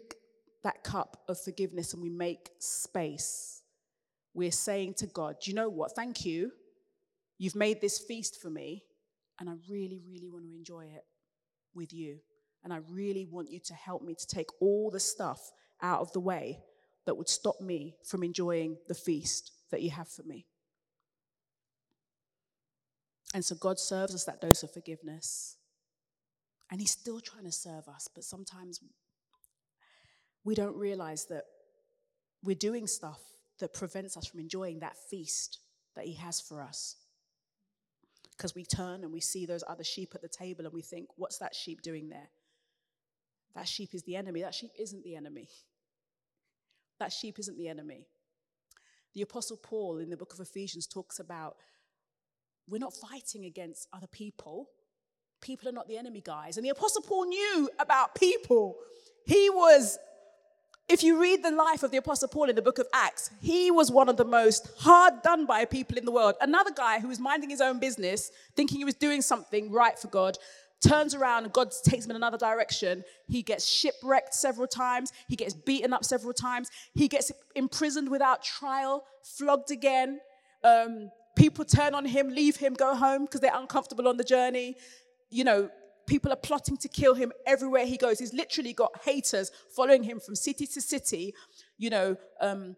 that 0.63 0.83
cup 0.83 1.21
of 1.27 1.39
forgiveness 1.39 1.93
and 1.93 2.01
we 2.01 2.09
make 2.09 2.49
space, 2.59 3.61
we're 4.33 4.51
saying 4.51 4.95
to 4.95 5.07
God, 5.07 5.35
Do 5.41 5.51
you 5.51 5.55
know 5.55 5.69
what? 5.69 5.91
Thank 5.95 6.25
you. 6.25 6.51
You've 7.37 7.55
made 7.55 7.81
this 7.81 7.99
feast 7.99 8.41
for 8.41 8.49
me, 8.49 8.83
and 9.39 9.49
I 9.49 9.53
really, 9.69 10.01
really 10.07 10.29
want 10.29 10.45
to 10.45 10.55
enjoy 10.55 10.85
it 10.85 11.03
with 11.73 11.93
you. 11.93 12.19
And 12.63 12.73
I 12.73 12.79
really 12.89 13.27
want 13.29 13.51
you 13.51 13.59
to 13.65 13.73
help 13.73 14.01
me 14.01 14.15
to 14.15 14.27
take 14.27 14.47
all 14.61 14.89
the 14.89 14.99
stuff 14.99 15.51
out 15.81 15.99
of 15.99 16.11
the 16.13 16.19
way 16.19 16.59
that 17.05 17.15
would 17.15 17.29
stop 17.29 17.61
me 17.61 17.95
from 18.03 18.23
enjoying 18.23 18.77
the 18.87 18.95
feast 18.95 19.51
that 19.71 19.81
you 19.81 19.91
have 19.91 20.07
for 20.07 20.23
me. 20.23 20.45
And 23.33 23.43
so 23.43 23.55
God 23.55 23.79
serves 23.79 24.15
us 24.15 24.23
that 24.25 24.41
dose 24.41 24.63
of 24.63 24.71
forgiveness. 24.71 25.57
And 26.71 26.79
He's 26.79 26.91
still 26.91 27.19
trying 27.19 27.43
to 27.45 27.51
serve 27.51 27.87
us, 27.87 28.07
but 28.13 28.23
sometimes 28.23 28.79
we 30.43 30.55
don't 30.55 30.75
realize 30.75 31.25
that 31.25 31.43
we're 32.43 32.55
doing 32.55 32.87
stuff 32.87 33.19
that 33.59 33.73
prevents 33.73 34.17
us 34.17 34.25
from 34.27 34.39
enjoying 34.39 34.79
that 34.79 34.97
feast 35.09 35.59
that 35.95 36.05
He 36.05 36.13
has 36.13 36.39
for 36.39 36.61
us. 36.61 36.95
Because 38.35 38.55
we 38.55 38.65
turn 38.65 39.03
and 39.03 39.13
we 39.13 39.21
see 39.21 39.45
those 39.45 39.63
other 39.67 39.83
sheep 39.83 40.11
at 40.13 40.21
the 40.21 40.27
table 40.27 40.65
and 40.65 40.73
we 40.73 40.81
think, 40.81 41.07
what's 41.15 41.37
that 41.37 41.55
sheep 41.55 41.81
doing 41.81 42.09
there? 42.09 42.29
That 43.55 43.67
sheep 43.67 43.93
is 43.93 44.03
the 44.03 44.17
enemy. 44.17 44.41
That 44.41 44.53
sheep 44.53 44.71
isn't 44.77 45.03
the 45.03 45.15
enemy. 45.15 45.47
That 46.99 47.11
sheep 47.11 47.39
isn't 47.39 47.57
the 47.57 47.67
enemy. 47.67 48.07
The 49.13 49.21
Apostle 49.21 49.57
Paul 49.57 49.99
in 49.99 50.09
the 50.09 50.17
book 50.17 50.33
of 50.33 50.39
Ephesians 50.39 50.87
talks 50.87 51.19
about 51.19 51.55
we're 52.67 52.79
not 52.79 52.93
fighting 52.93 53.45
against 53.45 53.87
other 53.93 54.07
people. 54.07 54.69
People 55.41 55.69
are 55.69 55.73
not 55.73 55.87
the 55.87 55.97
enemy, 55.97 56.21
guys. 56.21 56.57
And 56.57 56.65
the 56.65 56.71
Apostle 56.71 57.01
Paul 57.01 57.25
knew 57.25 57.69
about 57.79 58.15
people. 58.15 58.75
He 59.25 59.49
was, 59.49 59.99
if 60.89 61.03
you 61.03 61.21
read 61.21 61.43
the 61.43 61.51
life 61.51 61.83
of 61.83 61.91
the 61.91 61.97
Apostle 61.97 62.27
Paul 62.27 62.49
in 62.49 62.55
the 62.55 62.61
book 62.61 62.79
of 62.79 62.87
Acts, 62.93 63.29
he 63.41 63.69
was 63.69 63.91
one 63.91 64.09
of 64.09 64.17
the 64.17 64.25
most 64.25 64.67
hard 64.79 65.21
done 65.21 65.45
by 65.45 65.65
people 65.65 65.97
in 65.97 66.05
the 66.05 66.11
world. 66.11 66.35
Another 66.41 66.71
guy 66.75 66.99
who 66.99 67.07
was 67.07 67.19
minding 67.19 67.49
his 67.51 67.61
own 67.61 67.79
business, 67.79 68.31
thinking 68.55 68.77
he 68.77 68.85
was 68.85 68.95
doing 68.95 69.21
something 69.21 69.71
right 69.71 69.97
for 69.99 70.07
God, 70.07 70.37
turns 70.87 71.15
around 71.15 71.43
and 71.43 71.53
God 71.53 71.71
takes 71.83 72.05
him 72.05 72.11
in 72.11 72.17
another 72.17 72.37
direction. 72.37 73.03
He 73.27 73.41
gets 73.41 73.65
shipwrecked 73.65 74.33
several 74.33 74.67
times. 74.67 75.11
He 75.27 75.35
gets 75.35 75.53
beaten 75.53 75.93
up 75.93 76.03
several 76.03 76.33
times. 76.33 76.69
He 76.93 77.07
gets 77.07 77.31
imprisoned 77.55 78.09
without 78.09 78.43
trial, 78.43 79.05
flogged 79.23 79.71
again. 79.71 80.19
Um, 80.63 81.11
People 81.35 81.65
turn 81.65 81.93
on 81.93 82.05
him, 82.05 82.29
leave 82.29 82.55
him, 82.55 82.73
go 82.73 82.95
home 82.95 83.25
because 83.25 83.41
they're 83.41 83.55
uncomfortable 83.55 84.07
on 84.07 84.15
the 84.17 84.23
journey. 84.23 84.77
You 85.29 85.43
know, 85.43 85.69
people 86.07 86.31
are 86.31 86.37
plotting 86.37 86.77
to 86.77 86.87
kill 86.87 87.13
him 87.13 87.33
everywhere 87.45 87.85
he 87.85 87.97
goes. 87.97 88.19
He's 88.19 88.33
literally 88.33 88.71
got 88.71 88.91
haters 89.03 89.51
following 89.75 90.03
him 90.03 90.19
from 90.19 90.35
city 90.35 90.65
to 90.67 90.81
city, 90.81 91.33
you 91.77 91.89
know, 91.89 92.15
um, 92.39 92.77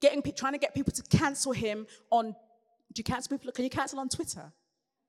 getting, 0.00 0.22
trying 0.36 0.52
to 0.52 0.58
get 0.58 0.74
people 0.74 0.92
to 0.92 1.02
cancel 1.04 1.52
him 1.52 1.86
on, 2.10 2.36
do 2.92 3.00
you 3.00 3.04
cancel 3.04 3.38
people? 3.38 3.52
Can 3.52 3.64
you 3.64 3.70
cancel 3.70 3.98
on 3.98 4.10
Twitter? 4.10 4.52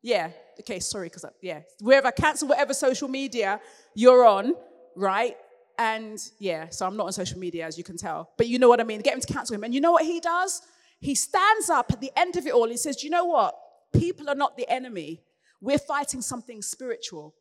Yeah, 0.02 0.30
okay, 0.60 0.80
sorry, 0.80 1.08
because, 1.10 1.26
yeah, 1.42 1.62
wherever, 1.82 2.12
cancel 2.12 2.48
whatever 2.48 2.74
social 2.74 3.08
media 3.08 3.60
you're 3.96 4.26
on, 4.26 4.54
right? 4.96 5.36
And 5.80 6.20
yeah, 6.40 6.70
so 6.70 6.86
I'm 6.86 6.96
not 6.96 7.08
on 7.08 7.14
social 7.14 7.40
media, 7.40 7.66
as 7.66 7.78
you 7.78 7.84
can 7.84 7.98
tell. 7.98 8.32
But 8.38 8.48
you 8.48 8.58
know 8.60 8.70
what 8.70 8.80
I 8.80 8.84
mean? 8.84 9.02
Get 9.02 9.14
him 9.14 9.22
to 9.22 9.34
cancel 9.34 9.56
him. 9.56 9.64
And 9.64 9.74
you 9.74 9.82
know 9.82 9.92
what 9.92 10.06
he 10.06 10.20
does? 10.20 10.62
he 11.00 11.16
stands 11.16 11.70
up 11.70 11.92
at 11.92 12.02
the 12.02 12.12
end 12.16 12.36
of 12.36 12.46
it 12.48 12.54
all. 12.54 12.68
He 12.68 12.78
says, 12.78 13.04
You 13.04 13.10
know 13.10 13.26
what? 13.26 13.56
People 13.94 14.30
are 14.30 14.36
not 14.36 14.58
the 14.58 14.70
enemy. 14.70 15.22
We're 15.62 15.80
fighting 15.80 16.22
something 16.22 16.62
spiritual. 16.62 17.34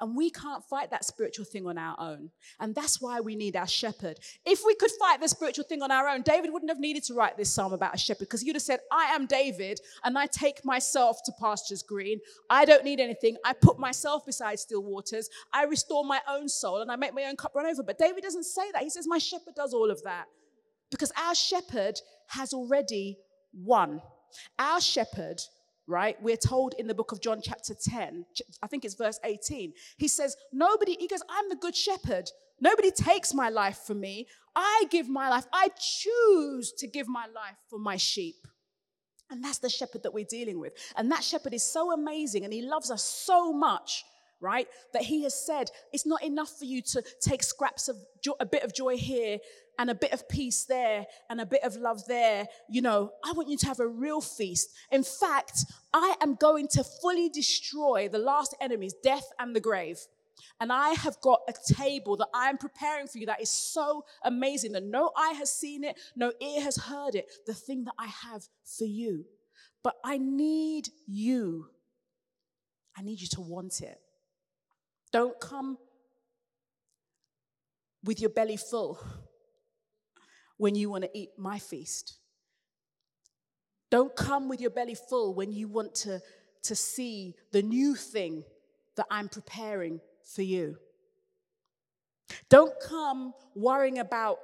And 0.00 0.16
we 0.16 0.30
can't 0.30 0.64
fight 0.64 0.90
that 0.90 1.04
spiritual 1.04 1.44
thing 1.44 1.66
on 1.66 1.78
our 1.78 1.96
own. 1.98 2.30
And 2.60 2.74
that's 2.74 3.00
why 3.00 3.20
we 3.20 3.36
need 3.36 3.56
our 3.56 3.66
shepherd. 3.66 4.18
If 4.44 4.62
we 4.64 4.74
could 4.74 4.90
fight 5.00 5.20
the 5.20 5.28
spiritual 5.28 5.64
thing 5.64 5.82
on 5.82 5.90
our 5.90 6.08
own, 6.08 6.22
David 6.22 6.52
wouldn't 6.52 6.70
have 6.70 6.80
needed 6.80 7.04
to 7.04 7.14
write 7.14 7.36
this 7.36 7.50
psalm 7.52 7.72
about 7.72 7.94
a 7.94 7.98
shepherd 7.98 8.26
because 8.26 8.40
he 8.40 8.48
would 8.48 8.56
have 8.56 8.62
said, 8.62 8.80
I 8.92 9.04
am 9.06 9.26
David 9.26 9.80
and 10.02 10.18
I 10.18 10.26
take 10.26 10.64
myself 10.64 11.18
to 11.24 11.32
pastures 11.40 11.82
green. 11.82 12.20
I 12.50 12.64
don't 12.64 12.84
need 12.84 13.00
anything. 13.00 13.36
I 13.44 13.52
put 13.52 13.78
myself 13.78 14.26
beside 14.26 14.58
still 14.58 14.82
waters. 14.82 15.28
I 15.52 15.64
restore 15.64 16.04
my 16.04 16.20
own 16.28 16.48
soul 16.48 16.82
and 16.82 16.90
I 16.90 16.96
make 16.96 17.14
my 17.14 17.24
own 17.24 17.36
cup 17.36 17.54
run 17.54 17.66
over. 17.66 17.82
But 17.82 17.98
David 17.98 18.22
doesn't 18.22 18.44
say 18.44 18.70
that. 18.72 18.82
He 18.82 18.90
says, 18.90 19.06
My 19.06 19.18
shepherd 19.18 19.54
does 19.54 19.74
all 19.74 19.90
of 19.90 20.02
that. 20.04 20.26
Because 20.90 21.12
our 21.18 21.34
shepherd 21.34 22.00
has 22.28 22.52
already 22.52 23.18
won. 23.52 24.00
Our 24.58 24.80
shepherd, 24.80 25.40
right? 25.86 26.20
We're 26.22 26.36
told 26.36 26.74
in 26.78 26.86
the 26.86 26.94
book 26.94 27.12
of 27.12 27.20
John, 27.20 27.40
chapter 27.42 27.74
10, 27.74 28.24
I 28.62 28.66
think 28.66 28.84
it's 28.84 28.94
verse 28.94 29.18
18. 29.24 29.72
He 29.98 30.08
says, 30.08 30.36
Nobody, 30.52 30.96
he 30.98 31.08
goes, 31.08 31.22
I'm 31.28 31.48
the 31.48 31.56
good 31.56 31.76
shepherd. 31.76 32.30
Nobody 32.60 32.90
takes 32.90 33.34
my 33.34 33.48
life 33.48 33.78
from 33.86 34.00
me. 34.00 34.28
I 34.54 34.84
give 34.90 35.08
my 35.08 35.28
life. 35.28 35.46
I 35.52 35.68
choose 35.78 36.72
to 36.78 36.86
give 36.86 37.08
my 37.08 37.26
life 37.26 37.56
for 37.68 37.78
my 37.78 37.96
sheep. 37.96 38.36
And 39.30 39.42
that's 39.42 39.58
the 39.58 39.68
shepherd 39.68 40.02
that 40.04 40.14
we're 40.14 40.26
dealing 40.28 40.60
with. 40.60 40.74
And 40.96 41.10
that 41.10 41.24
shepherd 41.24 41.54
is 41.54 41.64
so 41.64 41.92
amazing 41.92 42.44
and 42.44 42.52
he 42.52 42.62
loves 42.62 42.90
us 42.90 43.02
so 43.02 43.52
much, 43.52 44.04
right? 44.40 44.68
That 44.92 45.02
he 45.02 45.22
has 45.24 45.34
said, 45.34 45.70
it's 45.92 46.06
not 46.06 46.22
enough 46.22 46.58
for 46.58 46.64
you 46.64 46.82
to 46.82 47.02
take 47.20 47.42
scraps 47.42 47.88
of 47.88 47.96
jo- 48.22 48.36
a 48.40 48.46
bit 48.46 48.62
of 48.62 48.74
joy 48.74 48.96
here 48.96 49.38
and 49.78 49.90
a 49.90 49.94
bit 49.94 50.12
of 50.12 50.28
peace 50.28 50.64
there 50.64 51.06
and 51.30 51.40
a 51.40 51.46
bit 51.46 51.62
of 51.64 51.76
love 51.76 52.06
there. 52.06 52.46
You 52.68 52.82
know, 52.82 53.10
I 53.24 53.32
want 53.32 53.48
you 53.48 53.56
to 53.58 53.66
have 53.66 53.80
a 53.80 53.88
real 53.88 54.20
feast. 54.20 54.70
In 54.90 55.02
fact, 55.02 55.64
I 55.92 56.14
am 56.20 56.34
going 56.34 56.68
to 56.68 56.84
fully 56.84 57.28
destroy 57.28 58.08
the 58.08 58.18
last 58.18 58.54
enemies, 58.60 58.94
death 59.02 59.26
and 59.38 59.54
the 59.54 59.60
grave. 59.60 59.98
And 60.60 60.72
I 60.72 60.90
have 60.90 61.20
got 61.20 61.40
a 61.48 61.74
table 61.74 62.16
that 62.18 62.28
I 62.32 62.48
am 62.48 62.58
preparing 62.58 63.06
for 63.06 63.18
you 63.18 63.26
that 63.26 63.40
is 63.40 63.50
so 63.50 64.04
amazing 64.24 64.72
that 64.72 64.84
no 64.84 65.10
eye 65.16 65.34
has 65.38 65.50
seen 65.50 65.84
it, 65.84 65.98
no 66.14 66.32
ear 66.40 66.60
has 66.60 66.76
heard 66.76 67.14
it, 67.14 67.30
the 67.46 67.54
thing 67.54 67.84
that 67.84 67.94
I 67.98 68.06
have 68.06 68.44
for 68.64 68.84
you. 68.84 69.24
But 69.82 69.96
I 70.04 70.18
need 70.18 70.88
you. 71.06 71.66
I 72.96 73.02
need 73.02 73.20
you 73.20 73.28
to 73.28 73.40
want 73.40 73.80
it. 73.80 73.98
Don't 75.14 75.38
come 75.38 75.78
with 78.02 78.20
your 78.20 78.30
belly 78.30 78.56
full 78.56 78.98
when 80.56 80.74
you 80.74 80.90
want 80.90 81.04
to 81.04 81.10
eat 81.16 81.30
my 81.38 81.60
feast. 81.60 82.16
Don't 83.92 84.16
come 84.16 84.48
with 84.48 84.60
your 84.60 84.70
belly 84.70 84.96
full 84.96 85.32
when 85.32 85.52
you 85.52 85.68
want 85.68 85.94
to, 85.94 86.20
to 86.64 86.74
see 86.74 87.36
the 87.52 87.62
new 87.62 87.94
thing 87.94 88.42
that 88.96 89.06
I'm 89.08 89.28
preparing 89.28 90.00
for 90.24 90.42
you. 90.42 90.78
Don't 92.48 92.74
come 92.84 93.34
worrying 93.54 94.00
about 94.00 94.38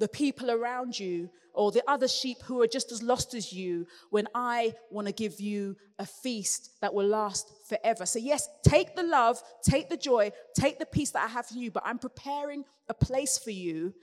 the 0.00 0.08
people 0.08 0.50
around 0.50 0.98
you 0.98 1.30
or 1.52 1.70
the 1.70 1.82
other 1.88 2.08
sheep 2.08 2.38
who 2.44 2.60
are 2.62 2.66
just 2.66 2.90
as 2.90 3.02
lost 3.02 3.34
as 3.34 3.52
you 3.52 3.86
when 4.08 4.26
I 4.34 4.74
want 4.90 5.06
to 5.06 5.12
give 5.12 5.40
you 5.40 5.76
a 5.98 6.06
feast 6.06 6.70
that 6.80 6.94
will 6.94 7.06
last 7.06 7.50
forever. 7.68 8.06
So, 8.06 8.18
yes, 8.18 8.48
take 8.66 8.96
the 8.96 9.02
love, 9.02 9.40
take 9.62 9.88
the 9.88 9.96
joy, 9.96 10.32
take 10.58 10.78
the 10.78 10.86
peace 10.86 11.10
that 11.10 11.24
I 11.24 11.28
have 11.28 11.46
for 11.46 11.54
you, 11.54 11.70
but 11.70 11.82
I'm 11.84 11.98
preparing 11.98 12.64
a 12.88 12.94
place 12.94 13.38
for 13.38 13.50
you 13.50 13.94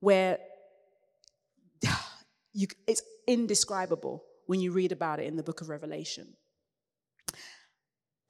where 0.00 0.38
you, 2.52 2.66
it's 2.86 3.02
indescribable 3.26 4.24
when 4.46 4.60
you 4.60 4.72
read 4.72 4.92
about 4.92 5.20
it 5.20 5.26
in 5.26 5.36
the 5.36 5.44
book 5.44 5.60
of 5.60 5.68
Revelation. 5.68 6.34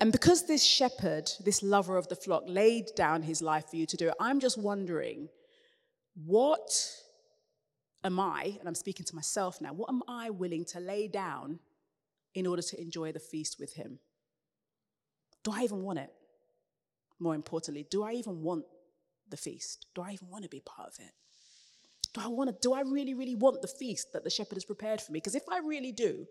And 0.00 0.12
because 0.12 0.46
this 0.46 0.64
shepherd, 0.64 1.30
this 1.44 1.62
lover 1.62 1.96
of 1.96 2.08
the 2.08 2.16
flock, 2.16 2.44
laid 2.46 2.86
down 2.96 3.22
his 3.22 3.40
life 3.40 3.66
for 3.70 3.76
you 3.76 3.86
to 3.86 3.96
do 3.96 4.08
it, 4.08 4.14
I'm 4.20 4.40
just 4.40 4.58
wondering 4.58 5.28
what 6.24 6.70
am 8.04 8.18
I, 8.18 8.56
and 8.58 8.68
I'm 8.68 8.74
speaking 8.74 9.06
to 9.06 9.14
myself 9.14 9.60
now, 9.60 9.72
what 9.72 9.90
am 9.90 10.02
I 10.08 10.30
willing 10.30 10.64
to 10.66 10.80
lay 10.80 11.08
down 11.08 11.58
in 12.34 12.46
order 12.46 12.62
to 12.62 12.80
enjoy 12.80 13.12
the 13.12 13.20
feast 13.20 13.58
with 13.58 13.74
him? 13.74 13.98
Do 15.42 15.52
I 15.52 15.62
even 15.62 15.82
want 15.82 15.98
it? 15.98 16.12
More 17.18 17.34
importantly, 17.34 17.86
do 17.90 18.02
I 18.02 18.12
even 18.12 18.42
want 18.42 18.64
the 19.28 19.36
feast? 19.36 19.86
Do 19.94 20.02
I 20.02 20.12
even 20.12 20.28
want 20.28 20.44
to 20.44 20.50
be 20.50 20.60
part 20.60 20.88
of 20.88 20.94
it? 20.98 21.12
do 22.12 22.20
I 22.20 22.26
want 22.26 22.50
to, 22.50 22.68
do 22.68 22.74
I 22.74 22.80
really, 22.80 23.14
really 23.14 23.36
want 23.36 23.62
the 23.62 23.68
feast 23.68 24.12
that 24.12 24.24
the 24.24 24.30
shepherd 24.30 24.56
has 24.56 24.64
prepared 24.64 25.00
for 25.00 25.12
me? 25.12 25.18
Because 25.18 25.34
if 25.34 25.44
I 25.50 25.58
really 25.58 25.92
do, 25.92 26.26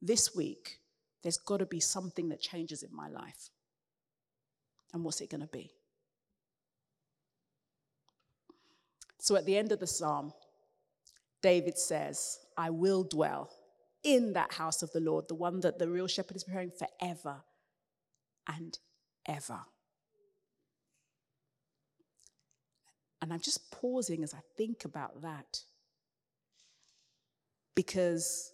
this 0.00 0.34
week, 0.34 0.78
there's 1.22 1.36
got 1.36 1.58
to 1.58 1.66
be 1.66 1.80
something 1.80 2.28
that 2.28 2.40
changes 2.40 2.82
in 2.82 2.94
my 2.94 3.08
life. 3.08 3.50
And 4.92 5.04
what's 5.04 5.20
it 5.20 5.30
going 5.30 5.42
to 5.42 5.46
be? 5.46 5.72
So 9.20 9.36
at 9.36 9.44
the 9.44 9.56
end 9.56 9.70
of 9.70 9.78
the 9.78 9.86
psalm, 9.86 10.32
David 11.42 11.78
says, 11.78 12.38
I 12.56 12.70
will 12.70 13.04
dwell 13.04 13.50
in 14.02 14.32
that 14.32 14.54
house 14.54 14.82
of 14.82 14.90
the 14.92 15.00
Lord, 15.00 15.28
the 15.28 15.34
one 15.34 15.60
that 15.60 15.78
the 15.78 15.88
real 15.88 16.06
shepherd 16.06 16.36
is 16.36 16.44
preparing 16.44 16.70
forever 16.70 17.42
and 18.48 18.78
ever. 19.28 19.60
And 23.20 23.32
I'm 23.32 23.40
just 23.40 23.70
pausing 23.70 24.24
as 24.24 24.32
I 24.32 24.40
think 24.56 24.86
about 24.86 25.20
that. 25.20 25.60
Because 27.74 28.52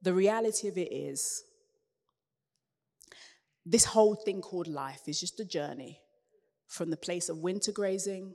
the 0.00 0.14
reality 0.14 0.68
of 0.68 0.78
it 0.78 0.92
is, 0.92 1.42
this 3.66 3.84
whole 3.84 4.14
thing 4.14 4.40
called 4.40 4.68
life 4.68 5.02
is 5.08 5.18
just 5.18 5.40
a 5.40 5.44
journey 5.44 5.98
from 6.68 6.90
the 6.90 6.96
place 6.96 7.28
of 7.28 7.38
winter 7.38 7.72
grazing 7.72 8.34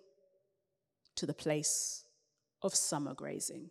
to 1.20 1.26
the 1.26 1.34
place 1.34 2.06
of 2.62 2.74
summer 2.74 3.14
grazing. 3.14 3.70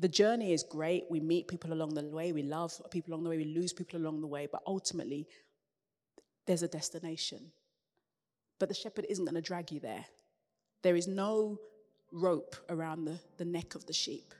The 0.00 0.08
journey 0.08 0.52
is 0.52 0.64
great. 0.64 1.04
We 1.08 1.20
meet 1.20 1.48
people 1.48 1.72
along 1.72 1.94
the 1.94 2.02
way, 2.02 2.32
we 2.32 2.42
love 2.42 2.72
people 2.90 3.12
along 3.12 3.24
the 3.24 3.30
way, 3.30 3.36
we 3.38 3.44
lose 3.44 3.72
people 3.72 3.98
along 4.00 4.20
the 4.20 4.26
way, 4.26 4.48
but 4.50 4.62
ultimately, 4.66 5.28
there's 6.46 6.62
a 6.62 6.68
destination. 6.68 7.52
But 8.58 8.68
the 8.68 8.74
shepherd 8.74 9.06
isn't 9.08 9.24
going 9.24 9.34
to 9.36 9.40
drag 9.40 9.70
you 9.70 9.80
there. 9.80 10.04
There 10.82 10.96
is 10.96 11.06
no 11.06 11.58
rope 12.12 12.56
around 12.68 13.04
the, 13.04 13.20
the 13.36 13.44
neck 13.44 13.74
of 13.74 13.86
the 13.86 13.92
sheep. 13.92 14.34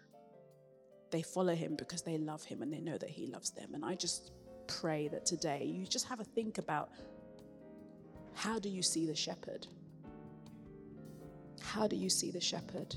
They 1.11 1.23
follow 1.23 1.55
him 1.55 1.77
because 1.77 2.03
they 2.03 2.19
love 2.19 2.43
him 2.45 2.63
and 2.63 2.73
they 2.73 2.81
know 2.81 2.99
that 2.99 3.11
he 3.11 3.27
loves 3.27 3.51
them. 3.51 3.75
And 3.75 3.85
I 3.85 3.95
just 3.95 4.33
pray 4.67 5.09
that 5.09 5.27
today 5.27 5.65
you 5.65 5.87
just 5.87 6.09
have 6.09 6.21
a 6.21 6.25
think 6.25 6.59
about 6.59 6.91
how 8.35 8.59
do 8.59 8.69
you 8.69 8.83
see 8.83 9.07
the 9.07 9.15
shepherd? 9.15 9.67
How 11.69 11.87
do 11.87 11.97
you 11.97 12.09
see 12.09 12.31
the 12.31 12.41
shepherd? 12.41 12.97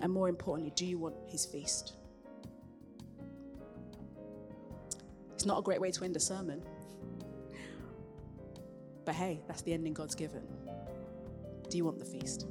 And 0.00 0.12
more 0.12 0.28
importantly, 0.28 0.72
do 0.76 0.86
you 0.86 0.98
want 0.98 1.16
his 1.26 1.44
feast? 1.44 1.94
It's 5.34 5.44
not 5.44 5.58
a 5.58 5.62
great 5.62 5.80
way 5.80 5.90
to 5.90 6.04
end 6.04 6.14
a 6.14 6.20
sermon. 6.20 6.62
But 9.04 9.16
hey, 9.16 9.40
that's 9.48 9.62
the 9.62 9.72
ending 9.72 9.92
God's 9.92 10.14
given. 10.14 10.46
Do 11.68 11.76
you 11.76 11.84
want 11.84 11.98
the 11.98 12.04
feast? 12.04 12.46